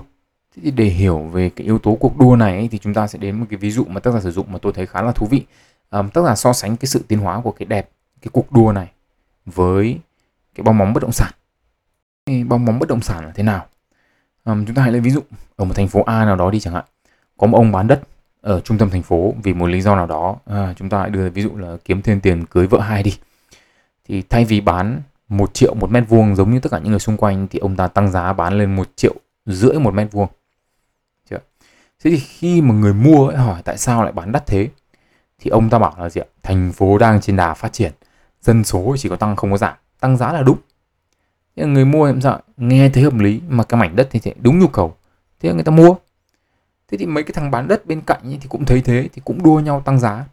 [0.55, 3.19] Thì để hiểu về cái yếu tố cuộc đua này ấy, thì chúng ta sẽ
[3.19, 5.11] đến một cái ví dụ mà tác giả sử dụng mà tôi thấy khá là
[5.11, 5.45] thú vị.
[5.91, 7.89] Um, tác giả so sánh cái sự tiến hóa của cái đẹp
[8.21, 8.91] cái cuộc đua này
[9.45, 9.99] với
[10.55, 11.31] cái bong bóng bất động sản.
[12.25, 13.65] Cái bong bóng bất động sản là thế nào?
[14.45, 15.21] Um, chúng ta hãy lấy ví dụ.
[15.55, 16.85] Ở một thành phố A nào đó đi chẳng hạn
[17.37, 18.01] có một ông bán đất
[18.43, 21.09] ở trung tâm thành phố vì một lý do nào đó à, chúng ta lại
[21.09, 23.17] đưa ví dụ là kiếm thêm tiền cưới vợ hai đi.
[24.07, 26.99] Thì thay vì bán một triệu một mét vuông giống như tất cả những người
[26.99, 30.27] xung quanh thì ông ta tăng giá bán lên một triệu rưỡi một mét vuông.
[32.03, 34.69] Thế thì khi mà người mua ấy hỏi tại sao lại bán đắt thế
[35.39, 36.27] thì ông ta bảo là gì ạ?
[36.43, 37.91] Thành phố đang trên đà phát triển
[38.41, 40.57] dân số chỉ có tăng không có giảm tăng giá là đúng.
[41.55, 44.59] Thế người mua em sợ nghe thấy hợp lý mà cái mảnh đất thì đúng
[44.59, 44.95] nhu cầu.
[45.39, 45.95] Thế người ta mua
[46.93, 49.21] thế thì mấy cái thằng bán đất bên cạnh ấy thì cũng thấy thế, thì
[49.25, 50.25] cũng đua nhau tăng giá.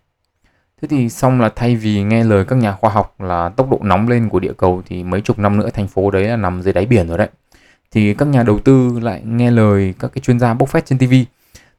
[0.83, 3.79] Thế thì xong là thay vì nghe lời các nhà khoa học là tốc độ
[3.83, 6.63] nóng lên của địa cầu thì mấy chục năm nữa thành phố đấy là nằm
[6.63, 7.29] dưới đáy biển rồi đấy.
[7.91, 10.99] Thì các nhà đầu tư lại nghe lời các cái chuyên gia bốc phét trên
[10.99, 11.15] TV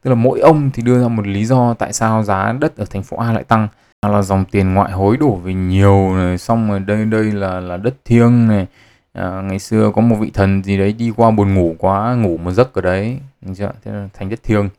[0.02, 2.86] tức là mỗi ông thì đưa ra một lý do tại sao giá đất ở
[2.86, 3.68] thành phố A lại tăng.
[4.08, 7.78] Là dòng tiền ngoại hối đổ về nhiều này, xong rồi đây đây là là
[7.78, 8.68] đất thiêng này
[9.14, 12.38] à, ngày xưa có một vị thần gì đấy đi qua buồn ngủ quá ngủ
[12.38, 13.20] một giấc ở đấy.
[13.56, 13.72] Chưa?
[13.84, 14.70] thế là thành đất thiêng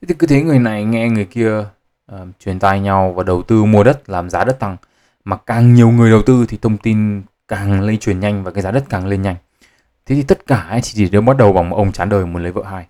[0.00, 1.58] thế thì cứ thế người này nghe người kia
[2.12, 4.76] uh, truyền tai nhau và đầu tư mua đất làm giá đất tăng.
[5.24, 8.62] Mà càng nhiều người đầu tư thì thông tin càng lây truyền nhanh và cái
[8.62, 9.36] giá đất càng lên nhanh.
[10.06, 12.42] Thế thì tất cả ấy chỉ đều bắt đầu bằng một ông chán đời muốn
[12.42, 12.86] lấy vợ hai.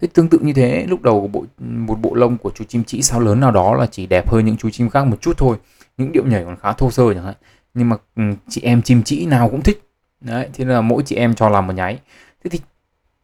[0.00, 3.02] Thế tương tự như thế lúc đầu bộ một bộ lông của chú chim chỉ
[3.02, 5.56] sao lớn nào đó là chỉ đẹp hơn những chú chim khác một chút thôi.
[5.98, 7.34] Những điệu nhảy còn khá thô sơ chẳng hạn.
[7.74, 9.87] Nhưng mà ừ, chị em chim chỉ nào cũng thích
[10.20, 11.98] đấy thế là mỗi chị em cho làm một nháy.
[12.44, 12.60] Thế thì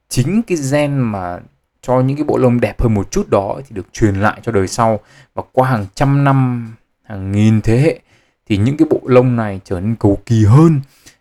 [0.09, 1.39] chính cái gen mà
[1.83, 4.53] cho những cái bộ lông đẹp hơn một chút đó thì được truyền lại cho
[4.53, 5.01] đời sau.
[5.35, 8.01] Và qua hàng trăm năm hàng nghìn thế hệ
[8.47, 10.81] thì những cái bộ lông này trở nên cầu kỳ hơn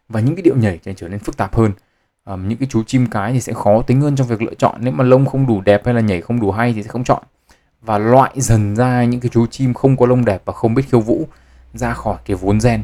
[0.10, 1.72] và những cái điệu nhảy trở nên phức tạp hơn.
[2.24, 4.76] À, những cái chú chim cái thì sẽ khó tính hơn trong việc lựa chọn.
[4.80, 7.04] Nếu mà lông không đủ đẹp hay là nhảy không đủ hay thì sẽ không
[7.04, 7.24] chọn.
[7.82, 10.84] Và loại dần ra những cái chú chim không có lông đẹp và không biết
[10.92, 11.28] khiêu vũ
[11.74, 12.84] ra khỏi cái vốn gen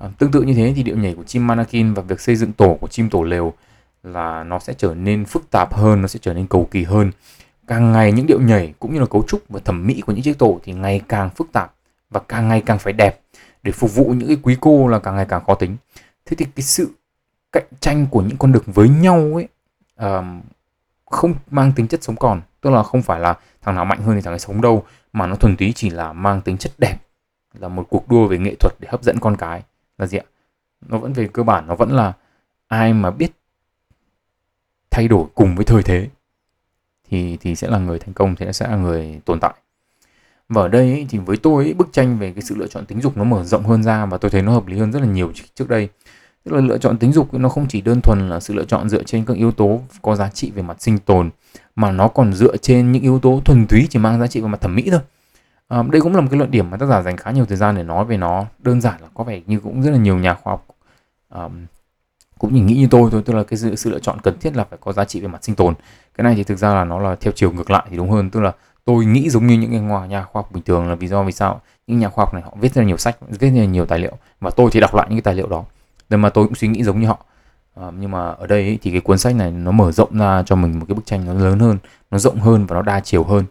[0.00, 2.52] à, tương tự như thế thì điệu nhảy của chim manakin và việc xây dựng
[2.52, 3.52] tổ của chim tổ lều
[4.02, 7.10] là nó sẽ trở nên phức tạp hơn nó sẽ trở nên cầu kỳ hơn.
[7.66, 10.22] Càng ngày những điệu nhảy cũng như là cấu trúc và thẩm mỹ của những
[10.22, 11.74] chiếc tổ thì ngày càng phức tạp
[12.10, 13.20] và càng ngày càng phải đẹp
[13.62, 15.76] để phục vụ những cái quý cô là càng ngày càng khó tính.
[16.26, 16.90] Thế thì cái sự
[17.52, 19.48] cạnh tranh của những con đực với nhau ấy
[20.06, 20.24] uh,
[21.06, 24.14] không mang tính chất sống còn tức là không phải là thằng nào mạnh hơn
[24.16, 26.96] thì thằng ấy sống đâu mà nó thuần túy chỉ là mang tính chất đẹp
[27.58, 29.62] là một cuộc đua về nghệ thuật để hấp dẫn con cái
[30.00, 30.24] là gì ạ?
[30.80, 32.12] Nó vẫn về cơ bản nó vẫn là
[32.68, 33.32] ai mà biết
[34.90, 36.08] thay đổi cùng với thời thế
[37.10, 39.54] thì thì sẽ là người thành công thì sẽ là người tồn tại.
[40.48, 42.86] Và ở đây ấy, thì với tôi ấy, bức tranh về cái sự lựa chọn
[42.86, 45.00] tính dục nó mở rộng hơn ra và tôi thấy nó hợp lý hơn rất
[45.00, 45.88] là nhiều trước đây.
[46.44, 48.88] Tức là lựa chọn tính dục nó không chỉ đơn thuần là sự lựa chọn
[48.88, 51.30] dựa trên các yếu tố có giá trị về mặt sinh tồn
[51.76, 54.48] mà nó còn dựa trên những yếu tố thuần túy chỉ mang giá trị về
[54.48, 55.00] mặt thẩm mỹ thôi
[55.70, 57.56] à, đây cũng là một cái luận điểm mà tác giả dành khá nhiều thời
[57.56, 58.44] gian để nói về nó.
[58.58, 60.66] Đơn giản là có vẻ như cũng rất là nhiều nhà khoa học
[61.34, 61.66] um,
[62.38, 64.56] cũng nhìn nghĩ như tôi thôi tức là cái sự, sự lựa chọn cần thiết
[64.56, 65.74] là phải có giá trị về mặt sinh tồn.
[66.14, 68.30] Cái này thì thực ra là nó là theo chiều ngược lại thì đúng hơn
[68.30, 68.52] tức là
[68.84, 71.32] tôi nghĩ giống như những nhà, nhà khoa học bình thường là vì do vì
[71.32, 73.64] sao những nhà khoa học này họ viết rất là nhiều sách viết rất là
[73.64, 75.64] nhiều tài liệu và tôi thì đọc lại những cái tài liệu đó.
[76.10, 77.24] Nên mà tôi cũng suy nghĩ giống như họ.
[77.74, 80.42] À, nhưng mà ở đây ấy, thì cái cuốn sách này nó mở rộng ra
[80.46, 81.78] cho mình một cái bức tranh nó lớn hơn
[82.10, 83.44] nó rộng hơn và nó đa chiều hơn.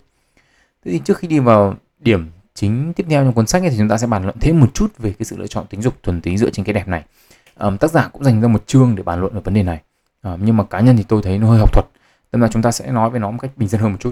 [0.86, 3.78] Thế thì trước khi đi vào điểm chính tiếp theo trong cuốn sách này thì
[3.78, 5.94] chúng ta sẽ bàn luận thêm một chút về cái sự lựa chọn tính dục
[6.04, 7.04] thuần túy dựa trên cái đẹp này.
[7.60, 9.82] Um, tác giả cũng dành ra một chương để bàn luận về vấn đề này.
[10.24, 11.86] Um, nhưng mà cá nhân thì tôi thấy nó hơi học thuật
[12.32, 14.12] nên là chúng ta sẽ nói về nó một cách bình dân hơn một chút.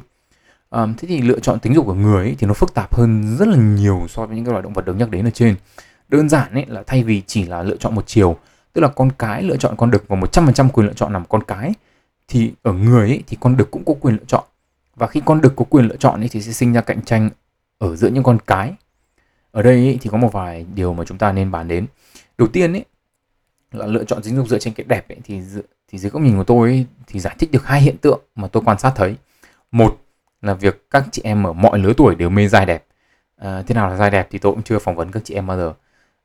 [0.69, 3.38] Um, thế thì lựa chọn tính dục của người ấy, thì nó phức tạp hơn
[3.38, 5.56] rất là nhiều so với những cái loài động vật được nhắc đến ở trên.
[6.10, 8.38] Đơn giản ấy là thay vì chỉ là lựa chọn một chiều
[8.78, 11.43] tức là con cái lựa chọn con đực và 100% quyền lựa chọn nằm con
[11.43, 11.73] cái
[12.28, 14.43] thì ở người ấy, thì con đực cũng có quyền lựa chọn.
[14.95, 17.30] Và khi con đực có quyền lựa chọn ấy, thì sẽ sinh ra cạnh tranh
[17.77, 18.73] ở giữa những con cái.
[19.51, 21.85] Ở đây thì có một vài điều mà chúng ta nên bàn đến.
[22.37, 22.85] Đầu tiên ấy
[23.71, 25.41] là lựa chọn dính dục dựa trên cái đẹp ấy, thì
[25.87, 28.47] thì dưới góc nhìn của tôi ấy, thì giải thích được hai hiện tượng mà
[28.47, 29.15] tôi quan sát thấy.
[29.71, 29.97] Một
[30.41, 32.85] là việc các chị em ở mọi lứa tuổi đều mê dài đẹp.
[33.37, 35.47] À, thế nào là dài đẹp thì tôi cũng chưa phỏng vấn các chị em
[35.47, 35.73] bao giờ.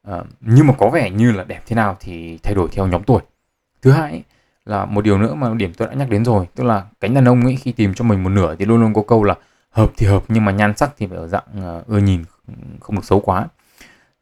[0.03, 3.03] À, nhưng mà có vẻ như là đẹp thế nào thì thay đổi theo nhóm
[3.03, 3.23] tuổi.
[3.83, 4.23] Thứ hai ấy,
[4.65, 7.29] là một điều nữa mà điểm tôi đã nhắc đến rồi tức là cánh đàn
[7.29, 9.35] ông ấy khi tìm cho mình một nửa thì luôn luôn có câu là
[9.73, 12.25] hợp thì hợp nhưng mà nhan sắc thì phải ở dạng ờ, ưa nhìn
[12.81, 13.49] không được xấu quá.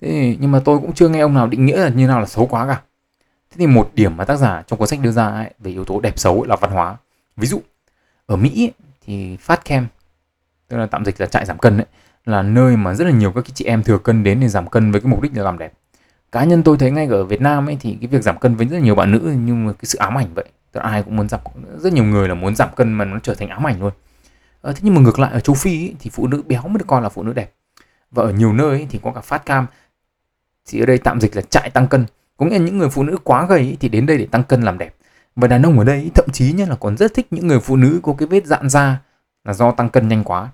[0.01, 2.27] Thế nhưng mà tôi cũng chưa nghe ông nào định nghĩa là như nào là
[2.27, 2.81] xấu quá cả.
[3.51, 5.85] Thế thì một điểm mà tác giả trong cuốn sách đưa ra ấy, về yếu
[5.85, 6.97] tố đẹp xấu ấy là văn hóa.
[7.37, 7.61] Ví dụ
[8.27, 8.73] ở mỹ ấy,
[9.07, 9.89] thì fat camp
[10.69, 11.87] tức là tạm dịch là trại giảm cân ấy
[12.25, 14.93] là nơi mà rất là nhiều các chị em thừa cân đến để giảm cân
[14.93, 15.73] với cái mục đích là làm đẹp.
[16.33, 18.67] Cá nhân tôi thấy ngay ở Việt Nam ấy thì cái việc giảm cân với
[18.67, 21.03] rất là nhiều bạn nữ nhưng mà cái sự ám ảnh vậy tức là ai
[21.03, 21.41] cũng muốn giảm
[21.79, 23.93] rất nhiều người là muốn giảm cân mà nó trở thành ám ảnh luôn
[24.63, 26.79] à, thế nhưng mà ngược lại ở châu Phi ấy, thì phụ nữ béo mới
[26.79, 27.53] được coi là phụ nữ đẹp.
[28.11, 29.67] Và ở nhiều nơi ấy, thì có cả phát cam.
[30.69, 32.07] Thì ở đây tạm dịch là chạy tăng cân.
[32.37, 34.45] Có nghĩa là những người phụ nữ quá gầy ấy, thì đến đây để tăng
[34.45, 34.95] cân làm đẹp.
[35.37, 37.77] Và đàn ông ở đây thậm chí nhá là còn rất thích những người phụ
[37.77, 39.01] nữ có cái vết dạn da
[39.45, 40.49] là do tăng cân nhanh quá.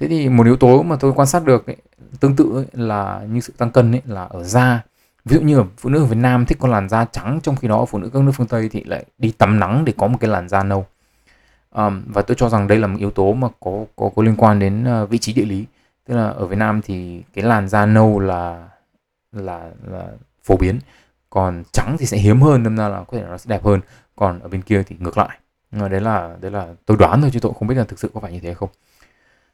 [0.00, 1.76] Thế thì một yếu tố mà tôi quan sát được ấy,
[2.20, 4.82] tương tự ấy, là như sự tăng cân ấy là ở da.
[5.24, 7.56] Ví dụ như ở phụ nữ ở Việt Nam thích có làn da trắng trong
[7.56, 10.06] khi đó phụ nữ các nước phương Tây thì lại đi tắm nắng để có
[10.06, 10.86] một cái làn da nâu
[11.74, 14.36] um, và tôi cho rằng đây là một yếu tố mà có có có liên
[14.36, 15.64] quan đến uh, vị trí địa lý.
[16.06, 18.68] Tức là ở Việt Nam thì cái làn da nâu là
[19.32, 20.06] là là
[20.44, 20.78] phổ biến.
[21.30, 23.80] Còn trắng thì sẽ hiếm hơn nên ra là có thể nó sẽ đẹp hơn.
[24.16, 25.38] Còn ở bên kia thì ngược lại.
[25.72, 28.10] Ờ, đấy là đấy là tôi đoán thôi chứ tôi không biết là thực sự
[28.14, 28.68] có phải như thế không.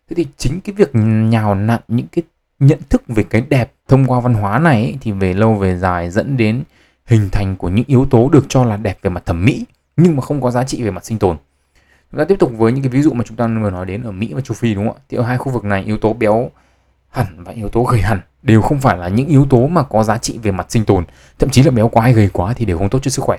[0.08, 2.22] Thế thì chính cái việc nhào nặn những cái
[2.58, 5.76] nhận thức về cái đẹp thông qua văn hóa này ấy, thì về lâu về
[5.76, 6.62] dài dẫn đến
[7.06, 9.64] hình thành của những yếu tố được cho là đẹp về mặt thẩm mỹ
[9.96, 11.36] nhưng mà không có giá trị về mặt sinh tồn
[12.14, 14.02] chúng ta tiếp tục với những cái ví dụ mà chúng ta vừa nói đến
[14.02, 15.02] ở Mỹ và châu Phi đúng không ạ?
[15.08, 16.50] Thì ở hai khu vực này yếu tố béo
[17.10, 20.02] hẳn và yếu tố gầy hẳn đều không phải là những yếu tố mà có
[20.02, 21.04] giá trị về mặt sinh tồn.
[21.38, 23.38] Thậm chí là béo quá hay gầy quá thì đều không tốt cho sức khỏe.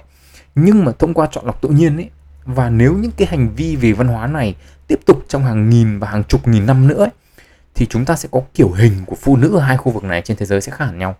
[0.56, 2.10] Nhưng mà thông qua chọn lọc tự nhiên ấy
[2.46, 4.56] và nếu những cái hành vi về văn hóa này
[4.88, 7.12] tiếp tục trong hàng nghìn và hàng chục nghìn năm nữa ấy,
[7.76, 10.22] thì chúng ta sẽ có kiểu hình của phụ nữ ở hai khu vực này
[10.22, 11.16] trên thế giới sẽ khác hẳn nhau.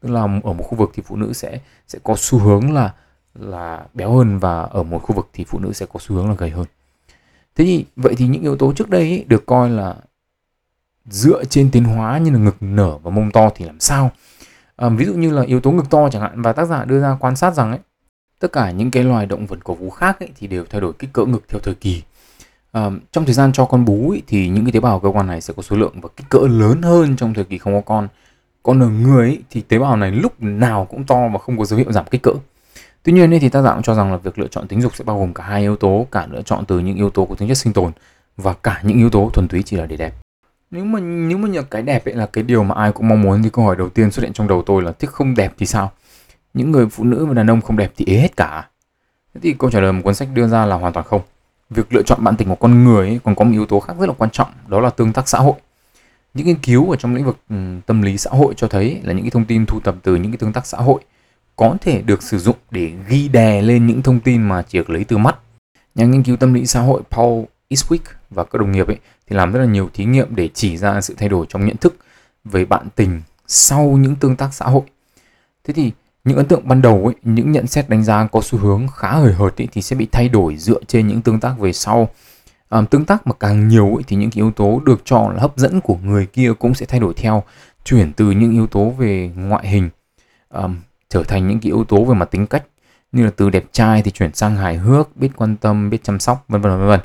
[0.00, 2.92] Tức là ở một khu vực thì phụ nữ sẽ sẽ có xu hướng là
[3.34, 6.28] là béo hơn và ở một khu vực thì phụ nữ sẽ có xu hướng
[6.28, 6.66] là gầy hơn
[7.60, 9.96] thế thì vậy thì những yếu tố trước đây ấy, được coi là
[11.04, 14.10] dựa trên tiến hóa như là ngực nở và mông to thì làm sao?
[14.76, 17.00] À, ví dụ như là yếu tố ngực to chẳng hạn và tác giả đưa
[17.00, 17.80] ra quan sát rằng ấy
[18.38, 20.92] tất cả những cái loài động vật cổ vũ khác ấy, thì đều thay đổi
[20.92, 22.02] kích cỡ ngực theo thời kỳ.
[22.72, 25.26] À, trong thời gian cho con bú ấy, thì những cái tế bào cơ quan
[25.26, 27.80] này sẽ có số lượng và kích cỡ lớn hơn trong thời kỳ không có
[27.80, 28.08] con.
[28.62, 31.64] Còn ở người ấy, thì tế bào này lúc nào cũng to và không có
[31.64, 32.32] dấu hiệu giảm kích cỡ
[33.02, 35.04] tuy nhiên thì tác giả cũng cho rằng là việc lựa chọn tính dục sẽ
[35.04, 37.48] bao gồm cả hai yếu tố, cả lựa chọn từ những yếu tố của tính
[37.48, 37.92] chất sinh tồn
[38.36, 40.14] và cả những yếu tố thuần túy chỉ là để đẹp.
[40.70, 43.22] Nếu mà nếu mà nhờ cái đẹp ấy là cái điều mà ai cũng mong
[43.22, 45.54] muốn thì câu hỏi đầu tiên xuất hiện trong đầu tôi là thích không đẹp
[45.58, 45.92] thì sao?
[46.54, 48.68] Những người phụ nữ và đàn ông không đẹp thì ế hết cả.
[49.34, 51.20] Thế thì câu trả lời một cuốn sách đưa ra là hoàn toàn không.
[51.70, 53.94] Việc lựa chọn bạn tình của con người ấy còn có một yếu tố khác
[54.00, 55.54] rất là quan trọng, đó là tương tác xã hội.
[56.34, 57.38] Những nghiên cứu ở trong lĩnh vực
[57.86, 60.32] tâm lý xã hội cho thấy là những cái thông tin thu thập từ những
[60.32, 61.00] cái tương tác xã hội
[61.60, 64.90] có thể được sử dụng để ghi đè lên những thông tin mà chỉ được
[64.90, 65.36] lấy từ mắt.
[65.94, 69.36] Nhà nghiên cứu tâm lý xã hội Paul Iswick và các đồng nghiệp ấy thì
[69.36, 71.96] làm rất là nhiều thí nghiệm để chỉ ra sự thay đổi trong nhận thức
[72.44, 74.82] về bạn tình sau những tương tác xã hội.
[75.64, 75.92] Thế thì
[76.24, 79.12] những ấn tượng ban đầu ấy, những nhận xét đánh giá có xu hướng khá
[79.12, 82.08] hời hợt ấy, thì sẽ bị thay đổi dựa trên những tương tác về sau.
[82.68, 85.40] À, tương tác mà càng nhiều ấy, thì những cái yếu tố được cho là
[85.40, 87.42] hấp dẫn của người kia cũng sẽ thay đổi theo
[87.84, 89.90] chuyển từ những yếu tố về ngoại hình.
[90.48, 90.76] Um,
[91.10, 92.64] trở thành những cái yếu tố về mặt tính cách
[93.12, 96.20] như là từ đẹp trai thì chuyển sang hài hước biết quan tâm biết chăm
[96.20, 97.00] sóc vân vân vân vân.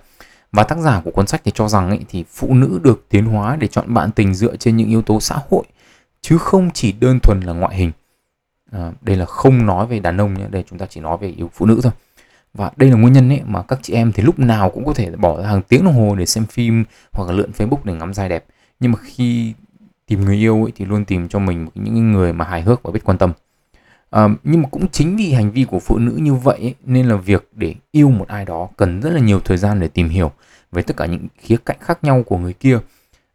[0.52, 3.26] Và tác giả của cuốn sách thì cho rằng ấy, thì phụ nữ được tiến
[3.26, 5.64] hóa để chọn bạn tình dựa trên những yếu tố xã hội
[6.22, 7.92] chứ không chỉ đơn thuần là ngoại hình.
[8.72, 11.28] À, đây là không nói về đàn ông nhé đây chúng ta chỉ nói về
[11.28, 11.92] yếu phụ nữ thôi.
[12.54, 14.94] Và đây là nguyên nhân ấy mà các chị em thì lúc nào cũng có
[14.94, 17.94] thể bỏ ra hàng tiếng đồng hồ để xem phim hoặc là lượn Facebook để
[17.94, 18.46] ngắm giai đẹp.
[18.80, 19.54] Nhưng mà khi
[20.08, 22.92] tìm người yêu ấy thì luôn tìm cho mình những người mà hài hước và
[22.92, 23.32] biết quan tâm
[24.16, 27.06] à, nhưng mà cũng chính vì hành vi của phụ nữ như vậy ấy, nên
[27.08, 30.10] là việc để yêu một ai đó cần rất là nhiều thời gian để tìm
[30.10, 30.32] hiểu
[30.72, 32.80] về tất cả những khía cạnh khác nhau của người kia.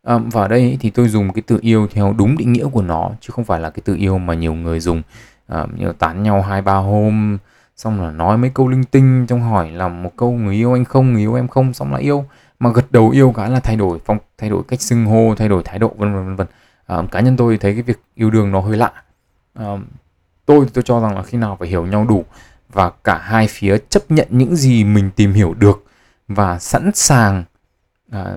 [0.02, 2.66] À, và ở đây ấy, thì tôi dùng cái từ yêu theo đúng định nghĩa
[2.72, 5.02] của nó chứ không phải là cái từ yêu mà nhiều người dùng
[5.46, 7.38] à, như tán nhau hai ba hôm
[7.76, 10.84] xong là nói mấy câu linh tinh trong hỏi là một câu người yêu anh
[10.84, 12.24] không người yêu em không xong là yêu.
[12.58, 15.48] Mà gật đầu yêu cái là thay đổi phong thay đổi cách xưng hô thay
[15.48, 16.46] đổi thái độ vân vân vân vân.
[16.86, 18.92] À, cá nhân tôi thấy cái việc yêu đương nó hơi lạ.
[19.54, 19.76] À,
[20.50, 22.24] tôi tôi cho rằng là khi nào phải hiểu nhau đủ
[22.68, 25.84] và cả hai phía chấp nhận những gì mình tìm hiểu được
[26.28, 27.44] và sẵn sàng
[28.10, 28.36] à,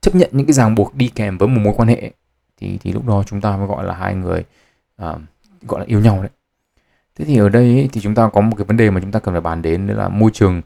[0.00, 2.10] chấp nhận những cái ràng buộc đi kèm với một mối quan hệ
[2.56, 4.44] thì thì lúc đó chúng ta mới gọi là hai người
[4.96, 5.14] à,
[5.62, 6.30] gọi là yêu nhau đấy.
[7.18, 9.12] Thế thì ở đây ấy, thì chúng ta có một cái vấn đề mà chúng
[9.12, 10.62] ta cần phải bàn đến đó là môi trường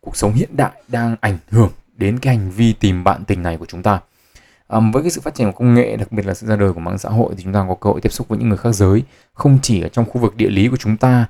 [0.00, 3.56] cuộc sống hiện đại đang ảnh hưởng đến cái hành vi tìm bạn tình này
[3.56, 4.00] của chúng ta
[4.68, 6.72] um, với cái sự phát triển của công nghệ đặc biệt là sự ra đời
[6.72, 8.58] của mạng xã hội thì chúng ta có cơ hội tiếp xúc với những người
[8.58, 9.02] khác giới
[9.32, 11.26] không chỉ ở trong khu vực địa lý của chúng ta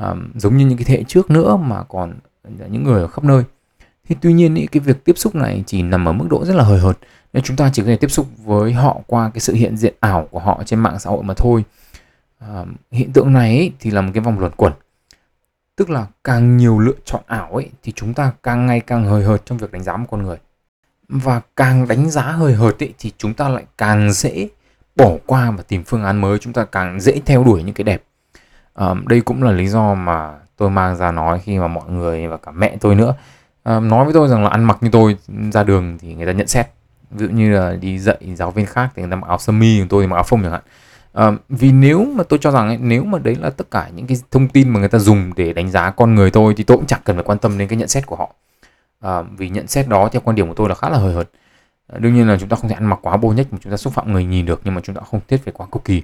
[0.00, 2.14] um, giống như những cái thế hệ trước nữa mà còn
[2.70, 3.44] những người ở khắp nơi.
[4.08, 6.54] Thì tuy nhiên ý, cái việc tiếp xúc này chỉ nằm ở mức độ rất
[6.54, 6.98] là hời hợt
[7.32, 9.94] nên chúng ta chỉ có thể tiếp xúc với họ qua cái sự hiện diện
[10.00, 11.64] ảo của họ trên mạng xã hội mà thôi.
[12.38, 14.72] À, hiện tượng này ý, thì là một cái vòng luẩn quẩn.
[15.76, 19.24] Tức là càng nhiều lựa chọn ảo ấy thì chúng ta càng ngày càng hời
[19.24, 20.36] hợt trong việc đánh giá một con người
[21.08, 24.48] và càng đánh giá hời hợt ấy, thì chúng ta lại càng dễ
[24.96, 27.84] bỏ qua và tìm phương án mới chúng ta càng dễ theo đuổi những cái
[27.84, 28.02] đẹp.
[28.74, 32.28] À, đây cũng là lý do mà tôi mang ra nói khi mà mọi người
[32.28, 33.14] và cả mẹ tôi nữa
[33.64, 35.16] à, nói với tôi rằng là ăn mặc như tôi
[35.52, 36.66] ra đường thì người ta nhận xét.
[37.10, 39.52] Ví dụ như là đi dạy giáo viên khác thì người ta mặc áo sơ
[39.52, 40.62] mi còn tôi thì mặc áo phông chẳng hạn.
[41.12, 44.06] À, vì nếu mà tôi cho rằng ấy, nếu mà đấy là tất cả những
[44.06, 46.76] cái thông tin mà người ta dùng để đánh giá con người tôi thì tôi
[46.76, 48.34] cũng chẳng cần phải quan tâm đến cái nhận xét của họ
[49.04, 51.30] à, vì nhận xét đó theo quan điểm của tôi là khá là hời hợt
[51.86, 53.70] à, đương nhiên là chúng ta không thể ăn mặc quá bô nhách mà chúng
[53.70, 55.84] ta xúc phạm người nhìn được nhưng mà chúng ta không thiết phải quá cực
[55.84, 56.02] kỳ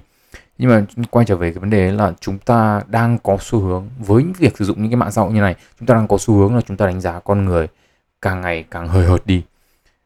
[0.57, 3.89] nhưng mà quay trở về cái vấn đề là chúng ta đang có xu hướng
[3.99, 6.17] với việc sử dụng những cái mạng xã hội như này chúng ta đang có
[6.17, 7.67] xu hướng là chúng ta đánh giá con người
[8.21, 9.43] càng ngày càng hời hợt đi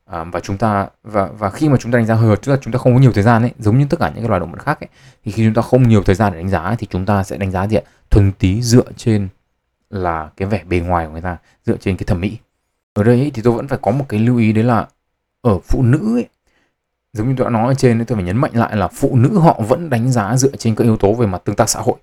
[0.05, 2.51] à, và chúng ta và và khi mà chúng ta đánh giá hời hợt tức
[2.51, 4.29] là chúng ta không có nhiều thời gian ấy giống như tất cả những cái
[4.29, 4.89] loài động vật khác ấy
[5.25, 7.23] thì khi chúng ta không nhiều thời gian để đánh giá ấy, thì chúng ta
[7.23, 9.27] sẽ đánh giá gì ạ thuần tí dựa trên
[9.89, 12.37] là cái vẻ bề ngoài của người ta dựa trên cái thẩm mỹ
[12.95, 14.87] ở đây ấy, thì tôi vẫn phải có một cái lưu ý đấy là
[15.41, 16.27] ở phụ nữ ấy,
[17.13, 19.39] giống như tôi đã nói ở trên tôi phải nhấn mạnh lại là phụ nữ
[19.39, 21.95] họ vẫn đánh giá dựa trên các yếu tố về mặt tương tác xã hội.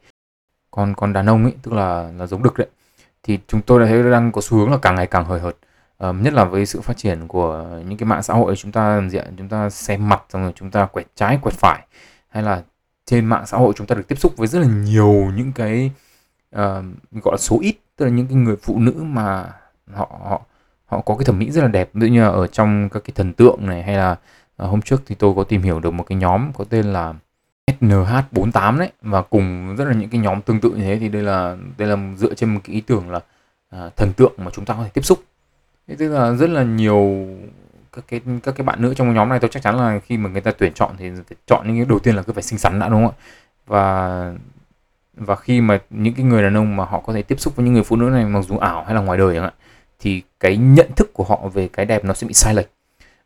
[0.70, 2.68] Còn còn đàn ông ấy tức là là giống đực đấy
[3.22, 5.56] thì chúng tôi đã thấy đang có xu hướng là càng ngày càng hời hợt.
[6.08, 9.02] Uh, nhất là với sự phát triển của những cái mạng xã hội chúng ta
[9.10, 11.86] diện chúng ta xem mặt xong rồi chúng ta quẹt trái quẹt phải
[12.28, 12.62] hay là
[13.06, 15.90] trên mạng xã hội chúng ta được tiếp xúc với rất là nhiều những cái
[16.56, 16.60] uh,
[17.12, 19.52] gọi là số ít tức là những cái người phụ nữ mà
[19.94, 20.42] họ họ
[20.92, 21.90] họ có cái thẩm mỹ rất là đẹp.
[21.94, 24.16] Ví dụ như là ở trong các cái thần tượng này hay là
[24.56, 27.14] à, hôm trước thì tôi có tìm hiểu được một cái nhóm có tên là
[27.66, 31.22] SNH48 đấy và cùng rất là những cái nhóm tương tự như thế thì đây
[31.22, 33.20] là đây là dựa trên một cái ý tưởng là
[33.70, 35.22] à, thần tượng mà chúng ta có thể tiếp xúc.
[35.88, 37.26] Thế tức là rất là nhiều
[37.92, 40.30] các cái các cái bạn nữ trong nhóm này tôi chắc chắn là khi mà
[40.30, 42.58] người ta tuyển chọn thì phải chọn những cái đầu tiên là cứ phải xinh
[42.58, 43.20] xắn đã đúng không ạ?
[43.66, 44.34] Và
[45.14, 47.64] và khi mà những cái người đàn ông mà họ có thể tiếp xúc với
[47.64, 49.52] những người phụ nữ này mặc dù ảo hay là ngoài đời chẳng hạn
[50.02, 52.70] thì cái nhận thức của họ về cái đẹp nó sẽ bị sai lệch.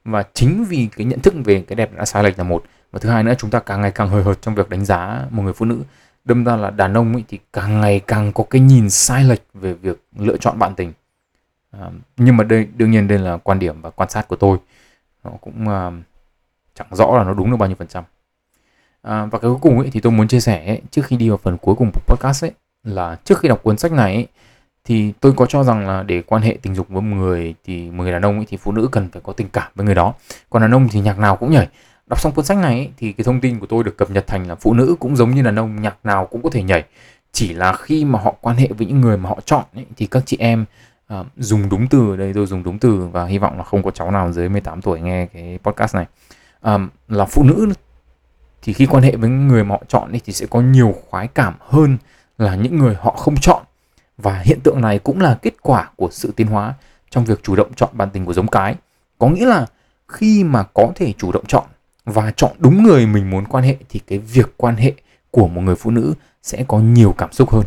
[0.04, 2.64] Và chính vì cái nhận thức về cái đẹp đã sai lệch là một.
[2.92, 5.26] Và thứ hai nữa chúng ta càng ngày càng hời hợt trong việc đánh giá
[5.30, 5.82] một người phụ nữ.
[6.24, 9.42] Đâm ra là đàn ông ấy thì càng ngày càng có cái nhìn sai lệch
[9.54, 10.92] về việc lựa chọn bạn tình.
[11.70, 14.58] À, nhưng mà đây đương nhiên đây là quan điểm và quan sát của tôi.
[15.24, 15.90] Nó cũng à,
[16.74, 18.04] chẳng rõ là nó đúng được bao nhiêu phần trăm.
[19.02, 21.28] À, và cái cuối cùng ấy thì tôi muốn chia sẻ ấy, trước khi đi
[21.28, 22.52] vào phần cuối cùng của podcast ấy
[22.84, 24.26] là trước khi đọc cuốn sách này ấy,
[24.86, 27.90] thì tôi có cho rằng là để quan hệ tình dục với một người thì
[27.90, 29.94] một người đàn ông ấy, thì phụ nữ cần phải có tình cảm với người
[29.94, 30.14] đó.
[30.50, 31.68] Còn đàn ông thì nhạc nào cũng nhảy.
[32.06, 34.26] Đọc xong cuốn sách này ấy, thì cái thông tin của tôi được cập nhật
[34.26, 36.84] thành là phụ nữ cũng giống như đàn ông nhạc nào cũng có thể nhảy.
[37.32, 40.06] Chỉ là khi mà họ quan hệ với những người mà họ chọn ấy, thì
[40.06, 40.64] các chị em
[41.20, 43.82] uh, dùng đúng từ ở đây tôi dùng đúng từ và hy vọng là không
[43.82, 46.06] có cháu nào dưới 18 tuổi nghe cái podcast này.
[46.62, 47.72] Um, là phụ nữ
[48.62, 51.28] thì khi quan hệ với người mà họ chọn ấy, thì sẽ có nhiều khoái
[51.28, 51.96] cảm hơn
[52.38, 53.62] là những người họ không chọn
[54.18, 56.74] và hiện tượng này cũng là kết quả của sự tiến hóa
[57.10, 58.74] trong việc chủ động chọn bản tình của giống cái.
[59.18, 59.66] Có nghĩa là
[60.08, 61.64] khi mà có thể chủ động chọn
[62.04, 64.92] và chọn đúng người mình muốn quan hệ thì cái việc quan hệ
[65.30, 67.64] của một người phụ nữ sẽ có nhiều cảm xúc hơn.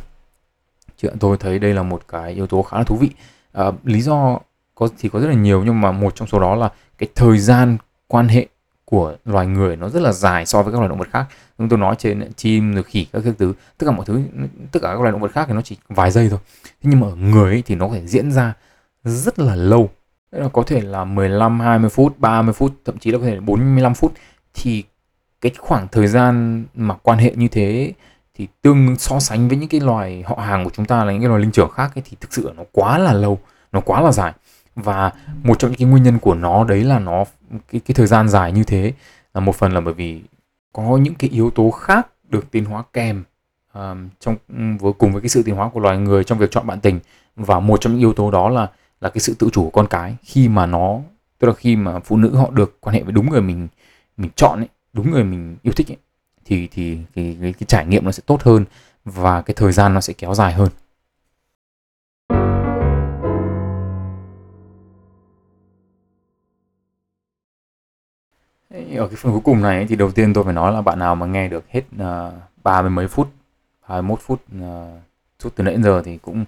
[0.97, 3.09] Chị tôi thấy đây là một cái yếu tố khá là thú vị.
[3.51, 4.39] À, lý do
[4.75, 7.39] có thì có rất là nhiều nhưng mà một trong số đó là cái thời
[7.39, 8.47] gian quan hệ
[8.89, 11.25] của loài người nó rất là dài so với các loài động vật khác.
[11.58, 14.21] Chúng tôi nói trên chim rồi khỉ các thứ tất cả mọi thứ
[14.71, 16.39] tất cả các loài động vật khác thì nó chỉ vài giây thôi.
[16.63, 18.54] Thế nhưng mà ở người ấy thì nó có thể diễn ra
[19.04, 19.89] rất là lâu.
[20.54, 24.13] Có thể là 15, 20 phút, 30 phút, thậm chí là có thể 45 phút.
[24.54, 24.84] Thì
[25.41, 27.93] cái khoảng thời gian mà quan hệ như thế
[28.34, 31.21] thì tương so sánh với những cái loài họ hàng của chúng ta là những
[31.21, 33.39] cái loài linh trưởng khác ấy, thì thực sự nó quá là lâu,
[33.71, 34.34] nó quá là dài
[34.75, 35.12] và
[35.43, 37.25] một trong những cái nguyên nhân của nó đấy là nó
[37.71, 38.93] cái cái thời gian dài như thế
[39.34, 40.21] là một phần là bởi vì
[40.73, 43.23] có những cái yếu tố khác được tiến hóa kèm
[43.73, 44.36] um, trong
[44.79, 46.99] với cùng với cái sự tiến hóa của loài người trong việc chọn bạn tình.
[47.36, 48.67] Và một trong những yếu tố đó là
[49.01, 50.15] là cái sự tự chủ của con cái.
[50.23, 50.99] Khi mà nó
[51.39, 53.67] tức là khi mà phụ nữ họ được quan hệ với đúng người mình
[54.17, 55.97] mình chọn ấy, đúng người mình yêu thích ấy,
[56.45, 58.65] thì thì cái, cái, cái trải nghiệm nó sẽ tốt hơn
[59.05, 60.69] và cái thời gian nó sẽ kéo dài hơn.
[68.95, 71.15] Ở cái phần cuối cùng này thì đầu tiên tôi phải nói là bạn nào
[71.15, 73.30] mà nghe được hết ờ, ba mươi mấy phút
[73.82, 75.02] 21 phút à, uh,
[75.43, 76.45] suốt từ nãy đến giờ thì cũng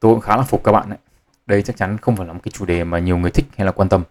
[0.00, 0.98] tôi cũng khá là phục các bạn đấy
[1.46, 3.66] đây chắc chắn không phải là một cái chủ đề mà nhiều người thích hay
[3.66, 4.02] là quan tâm.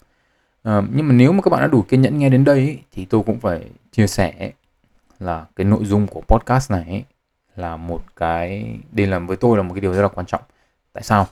[0.69, 2.79] Uh, nhưng mà nếu mà các bạn đã đủ kiên nhẫn nghe đến đây ấy,
[2.91, 4.51] thì tôi cũng phải chia sẻ
[5.19, 7.03] là cái nội dung của podcast này ấy,
[7.55, 10.41] là một cái đây là với tôi là một cái điều rất là quan trọng.
[10.93, 11.27] Tại sao?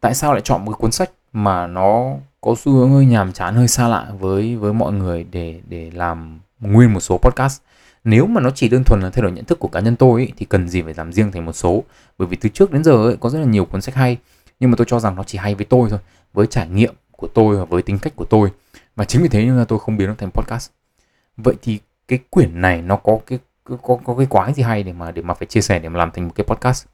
[0.00, 3.32] Tại sao lại chọn một cái cuốn sách mà nó có xu hướng hơi nhàm
[3.32, 7.62] chán hơi xa lạ với với mọi người để để làm nguyên một số podcast.
[8.04, 10.20] Nếu mà nó chỉ đơn thuần là thay đổi nhận thức của cá nhân tôi
[10.20, 11.84] ấy, thì cần gì phải làm riêng thành một số.
[12.18, 14.18] Bởi vì từ trước đến giờ ấy, có rất là nhiều cuốn sách hay
[14.60, 15.98] nhưng mà tôi cho rằng nó chỉ hay với tôi thôi
[16.32, 18.52] với trải nghiệm của tôi và với tính cách của tôi.
[18.96, 20.70] Và chính vì thế nên là tôi không biến nó thành podcast.
[21.36, 23.38] Vậy thì cái quyển này nó có cái
[23.82, 25.98] có có cái quái gì hay để mà để mà phải chia sẻ để mà
[25.98, 26.86] làm thành một cái podcast?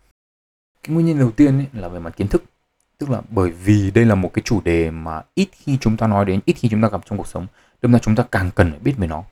[0.83, 2.45] Cái nguyên nhân đầu tiên ấy là về mặt kiến thức
[2.99, 6.07] tức là bởi vì đây là một cái chủ đề mà ít khi chúng ta
[6.07, 7.47] nói đến ít khi chúng ta gặp trong cuộc sống
[7.83, 9.25] đâm ra chúng ta càng cần phải biết về nó.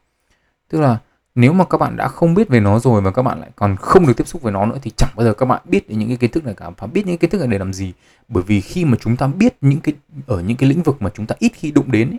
[0.69, 0.99] Tức là
[1.35, 3.77] nếu mà các bạn đã không biết về nó rồi và các bạn lại còn
[3.77, 6.09] không được tiếp xúc với nó nữa thì chẳng bao giờ các bạn biết những
[6.09, 6.71] cái kiến thức này cả.
[6.79, 7.93] Và biết những kiến thức này để làm gì?
[8.29, 9.95] Bởi vì khi mà chúng ta biết những cái
[10.27, 12.19] ở những cái lĩnh vực mà chúng ta ít khi đụng đến ấy,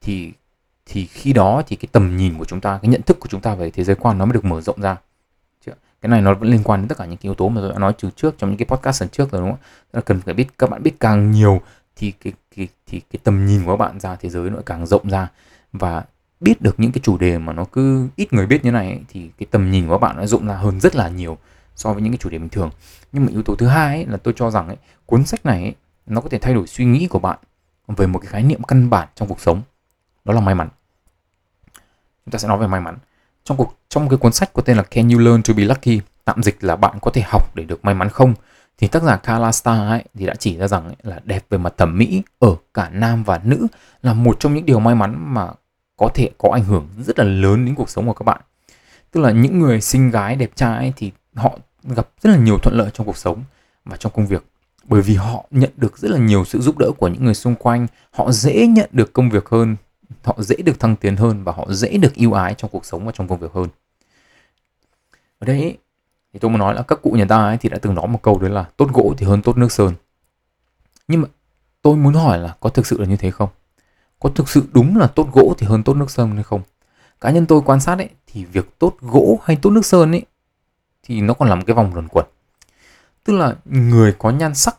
[0.00, 0.32] thì
[0.86, 3.40] thì khi đó thì cái tầm nhìn của chúng ta cái nhận thức của chúng
[3.40, 4.96] ta về thế giới quan nó mới được mở rộng ra
[6.02, 7.72] cái này nó vẫn liên quan đến tất cả những cái yếu tố mà tôi
[7.72, 9.60] đã nói từ trước trong những cái podcast lần trước rồi đúng không
[9.92, 11.60] là cần phải biết các bạn biết càng nhiều
[11.96, 14.86] thì cái, cái thì cái tầm nhìn của các bạn ra thế giới nó càng
[14.86, 15.28] rộng ra.
[15.72, 16.04] Và
[16.40, 19.00] biết được những cái chủ đề mà nó cứ ít người biết như này ấy,
[19.08, 21.38] thì cái tầm nhìn của các bạn nó rộng ra hơn rất là nhiều
[21.76, 22.70] so với những cái chủ đề bình thường.
[23.12, 25.62] Nhưng mà yếu tố thứ hai ấy, là tôi cho rằng ấy, cuốn sách này
[25.62, 25.74] ấy,
[26.06, 27.38] nó có thể thay đổi suy nghĩ của bạn
[27.88, 29.62] về một cái khái niệm căn bản trong cuộc sống.
[30.24, 30.68] Đó là may mắn.
[32.24, 32.96] Chúng ta sẽ nói về may mắn
[33.44, 36.00] trong cuộc trong cái cuốn sách có tên là Can You Learn to Be Lucky
[36.24, 38.34] tạm dịch là bạn có thể học để được may mắn không?
[38.78, 41.58] Thì tác giả Carla Star ấy thì đã chỉ ra rằng ấy, là đẹp về
[41.58, 43.66] mặt thẩm mỹ ở cả nam và nữ
[44.02, 45.48] là một trong những điều may mắn mà
[45.96, 48.40] có thể có ảnh hưởng rất là lớn đến cuộc sống của các bạn.
[49.10, 52.76] Tức là những người xinh gái đẹp trai thì họ gặp rất là nhiều thuận
[52.76, 53.42] lợi trong cuộc sống
[53.84, 54.44] và trong công việc.
[54.84, 57.54] Bởi vì họ nhận được rất là nhiều sự giúp đỡ của những người xung
[57.54, 59.76] quanh họ dễ nhận được công việc hơn
[60.24, 63.06] họ dễ được thăng tiến hơn và họ dễ được yêu ái trong cuộc sống
[63.06, 63.68] và trong công việc hơn.
[65.38, 65.78] Ở đây
[66.32, 68.22] thì tôi muốn nói là các cụ nhà ta ấy thì đã từng nói một
[68.22, 69.94] câu đấy là tốt gỗ thì hơn tốt nước sơn.
[71.08, 71.28] Nhưng mà
[71.82, 73.48] tôi muốn hỏi là có thực sự là như thế không?
[74.18, 76.62] Có thực sự đúng là tốt gỗ thì hơn tốt nước sơn hay không?
[77.20, 80.22] Cá nhân tôi quan sát ấy, thì việc tốt gỗ hay tốt nước sơn ấy,
[81.02, 82.26] thì nó còn là một cái vòng luẩn quẩn.
[83.24, 84.76] Tức là người có nhan sắc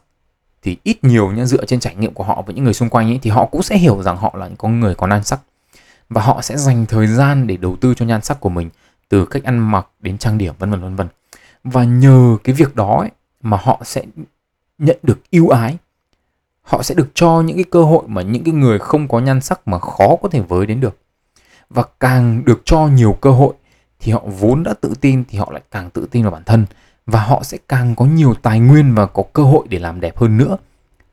[0.61, 3.09] thì ít nhiều nhá dựa trên trải nghiệm của họ với những người xung quanh
[3.09, 5.39] ấy thì họ cũng sẽ hiểu rằng họ là những con người có nhan sắc.
[6.09, 8.69] Và họ sẽ dành thời gian để đầu tư cho nhan sắc của mình
[9.09, 11.07] từ cách ăn mặc đến trang điểm vân vân vân vân.
[11.63, 13.09] Và nhờ cái việc đó ấy,
[13.41, 14.03] mà họ sẽ
[14.77, 15.77] nhận được ưu ái.
[16.61, 19.41] Họ sẽ được cho những cái cơ hội mà những cái người không có nhan
[19.41, 20.97] sắc mà khó có thể với đến được.
[21.69, 23.53] Và càng được cho nhiều cơ hội
[23.99, 26.65] thì họ vốn đã tự tin thì họ lại càng tự tin vào bản thân
[27.05, 30.17] và họ sẽ càng có nhiều tài nguyên và có cơ hội để làm đẹp
[30.17, 30.57] hơn nữa.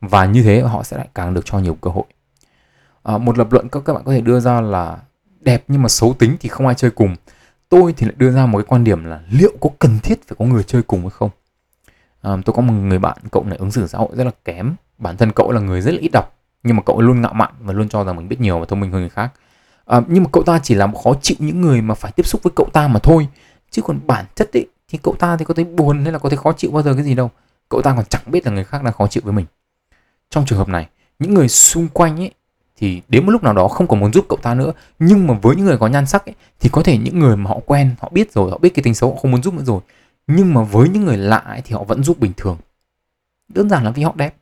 [0.01, 2.03] Và như thế họ sẽ lại càng được cho nhiều cơ hội.
[3.03, 4.97] À, một lập luận các các bạn có thể đưa ra là
[5.41, 7.15] đẹp nhưng mà xấu tính thì không ai chơi cùng.
[7.69, 10.35] Tôi thì lại đưa ra một cái quan điểm là liệu có cần thiết phải
[10.39, 11.29] có người chơi cùng hay không?
[12.21, 14.75] À, tôi có một người bạn cậu này ứng xử xã hội rất là kém.
[14.97, 17.53] Bản thân cậu là người rất là ít đọc nhưng mà cậu luôn ngạo mạn
[17.59, 19.33] và luôn cho rằng mình biết nhiều và thông minh hơn người khác.
[19.85, 22.43] À, nhưng mà cậu ta chỉ làm khó chịu những người mà phải tiếp xúc
[22.43, 23.27] với cậu ta mà thôi.
[23.71, 26.29] Chứ còn bản chất ấy thì cậu ta thì có thấy buồn hay là có
[26.29, 27.31] thấy khó chịu bao giờ cái gì đâu.
[27.69, 29.45] Cậu ta còn chẳng biết là người khác đang khó chịu với mình.
[30.29, 30.87] Trong trường hợp này
[31.19, 32.31] những người xung quanh ấy
[32.77, 34.73] thì đến một lúc nào đó không còn muốn giúp cậu ta nữa.
[34.99, 37.49] Nhưng mà với những người có nhan sắc ấy, thì có thể những người mà
[37.49, 39.63] họ quen họ biết rồi họ biết cái tính xấu họ không muốn giúp nữa
[39.65, 39.81] rồi.
[40.27, 42.57] Nhưng mà với những người lạ ấy, thì họ vẫn giúp bình thường.
[43.49, 44.35] Đơn giản là vì họ đẹp.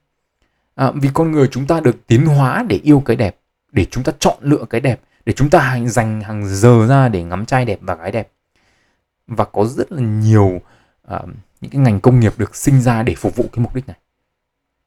[0.76, 3.38] À, vì con người chúng ta được tiến hóa để yêu cái đẹp
[3.72, 7.10] để chúng ta chọn lựa cái đẹp để chúng ta hành dành hàng giờ ra
[7.10, 8.30] để ngắm trai đẹp và gái đẹp
[9.28, 10.61] và có rất là nhiều
[11.13, 11.30] uh,
[11.61, 13.97] những cái ngành công nghiệp được sinh ra để phục vụ cái mục đích này.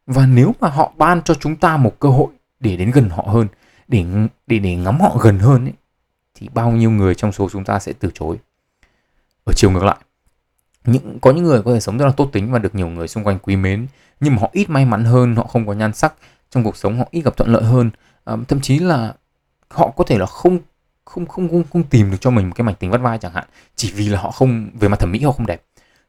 [0.06, 2.28] Và nếu mà họ ban cho chúng ta một cơ hội
[2.60, 3.48] để đến gần họ hơn
[3.88, 4.04] để
[4.46, 5.74] để để ngắm họ gần hơn ấy,
[6.34, 8.36] thì bao nhiêu người trong số chúng ta sẽ từ chối.
[9.44, 9.96] Ở chiều ngược lại
[10.84, 13.08] những có những người có thể sống rất là tốt tính và được nhiều người
[13.08, 13.86] xung quanh quý mến
[14.20, 16.14] nhưng mà họ ít may mắn hơn họ không có nhan sắc
[16.50, 17.90] trong cuộc sống họ ít gặp thuận lợi hơn.
[18.24, 19.14] À, thậm chí là
[19.68, 20.58] họ có thể là không
[21.10, 23.32] không không không không tìm được cho mình một cái mảnh tính vắt vai chẳng
[23.32, 23.44] hạn.
[23.76, 25.62] Chỉ vì là họ không về mặt thẩm mỹ họ không đẹp.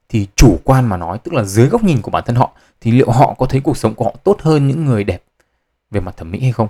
[0.10, 2.92] Thì chủ quan mà nói tức là dưới góc nhìn của bản thân họ thì
[2.92, 5.24] liệu họ có thấy cuộc sống của họ tốt hơn những người đẹp
[5.92, 6.68] về mặt thẩm mỹ hay không?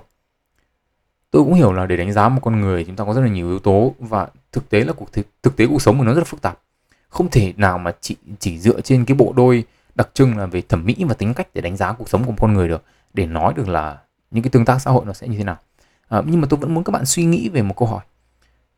[1.30, 3.28] Tôi cũng hiểu là để đánh giá một con người chúng ta có rất là
[3.28, 6.12] nhiều yếu tố và thực tế là cuộc thực, thực tế cuộc sống của nó
[6.14, 6.58] rất là phức tạp.
[7.08, 9.64] Không thể nào mà chỉ chỉ dựa trên cái bộ đôi
[9.94, 12.30] đặc trưng là về thẩm mỹ và tính cách để đánh giá cuộc sống của
[12.30, 12.82] một con người được
[13.14, 13.98] để nói được là
[14.30, 15.56] những cái tương tác xã hội nó sẽ như thế nào.
[16.08, 18.04] À, nhưng mà tôi vẫn muốn các bạn suy nghĩ về một câu hỏi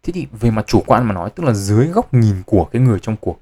[0.04, 2.82] thế thì về mặt chủ quan mà nói tức là dưới góc nhìn của cái
[2.82, 3.40] người trong cuộc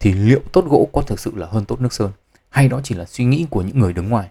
[0.00, 2.10] thì liệu tốt gỗ có thực sự là hơn tốt nước sơn?
[2.48, 4.28] Hay đó chỉ là suy nghĩ của những người đứng ngoài?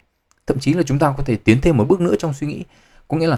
[0.48, 2.64] Thậm chí là chúng ta có thể tiến thêm một bước nữa trong suy nghĩ
[3.08, 3.38] có nghĩa là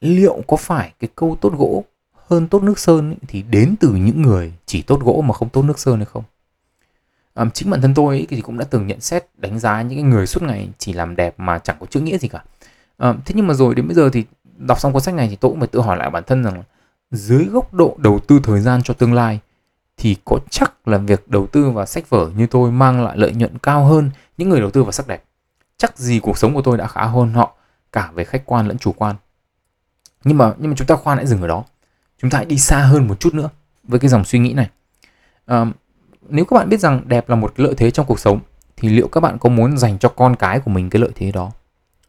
[0.00, 1.84] liệu có phải cái câu tốt gỗ
[2.26, 5.48] hơn tốt nước sơn ấy, thì đến từ những người chỉ tốt gỗ mà không
[5.48, 6.24] tốt nước sơn hay không?
[7.34, 9.98] À, chính bản thân tôi ấy, thì cũng đã từng nhận xét đánh giá những
[9.98, 12.44] cái người suốt ngày chỉ làm đẹp mà chẳng có chữ nghĩa gì cả.
[12.96, 14.24] À, thế nhưng mà rồi đến bây giờ thì
[14.56, 16.62] đọc xong cuốn sách này thì tôi cũng phải tự hỏi lại bản thân rằng
[17.12, 19.40] dưới góc độ đầu tư thời gian cho tương lai
[19.96, 23.32] thì có chắc là việc đầu tư vào sách vở như tôi mang lại lợi
[23.32, 25.24] nhuận cao hơn những người đầu tư vào sắc đẹp.
[25.76, 27.56] Chắc gì cuộc sống của tôi đã khá hơn họ
[27.92, 29.16] cả về khách quan lẫn chủ quan.
[30.24, 31.64] Nhưng mà nhưng mà chúng ta khoan hãy dừng ở đó.
[32.18, 33.48] Chúng ta hãy đi xa hơn một chút nữa
[33.84, 34.70] với cái dòng suy nghĩ này.
[35.46, 35.66] À,
[36.28, 38.40] nếu các bạn biết rằng đẹp là một cái lợi thế trong cuộc sống
[38.76, 41.32] thì liệu các bạn có muốn dành cho con cái của mình cái lợi thế
[41.32, 41.50] đó?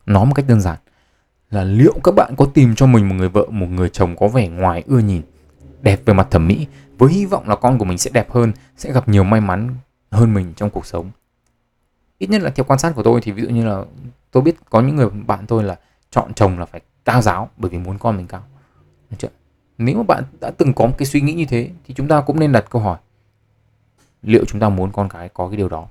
[0.05, 0.77] Nói một cách đơn giản
[1.53, 4.27] là liệu các bạn có tìm cho mình một người vợ, một người chồng có
[4.27, 5.21] vẻ ngoài ưa nhìn,
[5.81, 8.51] đẹp về mặt thẩm mỹ, với hy vọng là con của mình sẽ đẹp hơn,
[8.77, 9.75] sẽ gặp nhiều may mắn
[10.11, 11.11] hơn mình trong cuộc sống?
[12.17, 13.83] Ít nhất là theo quan sát của tôi thì ví dụ như là
[14.31, 15.79] tôi biết có những người bạn tôi là
[16.11, 18.43] chọn chồng là phải cao giáo bởi vì muốn con mình cao.
[19.09, 19.27] Được chưa?
[19.77, 22.21] nếu mà bạn đã từng có một cái suy nghĩ như thế thì chúng ta
[22.21, 22.97] cũng nên đặt câu hỏi,
[24.21, 25.87] liệu chúng ta muốn con cái có cái điều đó?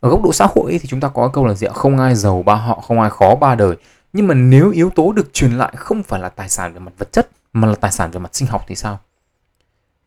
[0.00, 2.42] Ở góc độ xã hội thì chúng ta có câu là gì không ai giàu
[2.42, 3.76] ba họ, không ai khó ba đời
[4.16, 6.92] nhưng mà nếu yếu tố được truyền lại không phải là tài sản về mặt
[6.98, 9.00] vật chất mà là tài sản về mặt sinh học thì sao?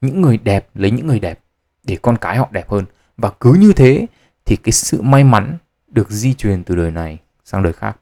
[0.01, 1.39] Những người đẹp lấy những người đẹp
[1.83, 2.85] để con cái họ đẹp hơn.
[3.17, 4.05] Và cứ như thế
[4.45, 5.57] thì cái sự may mắn
[5.87, 7.97] được di truyền từ đời này sang đời khác.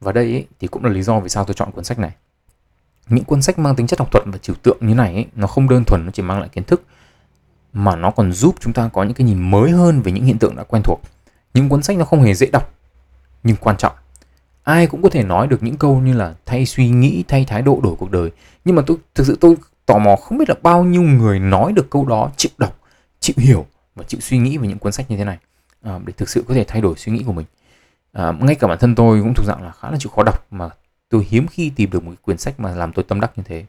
[0.00, 2.12] Và đây ấy, thì cũng là lý do vì sao tôi chọn cuốn sách này.
[3.08, 5.46] Những cuốn sách mang tính chất học thuật và trừu tượng như này ấy, nó
[5.46, 6.82] không đơn thuần nó chỉ mang lại kiến thức
[7.72, 10.38] mà nó còn giúp chúng ta có những cái nhìn mới hơn về những hiện
[10.38, 11.00] tượng đã quen thuộc.
[11.54, 12.77] Những cuốn sách nó không hề dễ đọc
[13.42, 13.92] nhưng quan trọng
[14.62, 17.62] ai cũng có thể nói được những câu như là thay suy nghĩ thay thái
[17.62, 18.30] độ đổi cuộc đời
[18.64, 21.72] nhưng mà tôi thực sự tôi tò mò không biết là bao nhiêu người nói
[21.72, 22.78] được câu đó chịu đọc
[23.20, 25.38] chịu hiểu và chịu suy nghĩ về những cuốn sách như thế này
[25.82, 27.46] à, để thực sự có thể thay đổi suy nghĩ của mình.
[28.12, 30.46] À, ngay cả bản thân tôi cũng thuộc dạng là khá là chịu khó đọc
[30.50, 30.68] mà
[31.08, 33.64] tôi hiếm khi tìm được một quyển sách mà làm tôi tâm đắc như thế.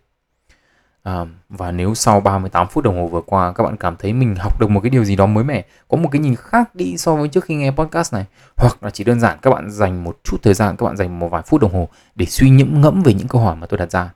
[1.04, 4.36] À, và nếu sau 38 phút đồng hồ vừa qua các bạn cảm thấy mình
[4.39, 6.97] học được một cái điều gì đó mới mẻ, có một cái nhìn khác đi
[6.97, 8.26] so với trước khi nghe podcast này,
[8.58, 11.20] hoặc là chỉ đơn giản các bạn dành một chút thời gian, các bạn dành
[11.20, 13.78] một vài phút đồng hồ để suy nhẫm ngẫm về những câu hỏi mà tôi
[13.78, 14.14] đặt ra,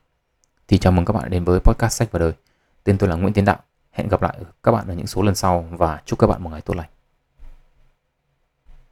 [0.67, 2.33] thì chào mừng các bạn đến với podcast sách và đời.
[2.83, 3.57] Tên tôi là Nguyễn Tiến Đạo.
[3.91, 6.49] Hẹn gặp lại các bạn ở những số lần sau và chúc các bạn một
[6.49, 6.92] ngày tốt lành.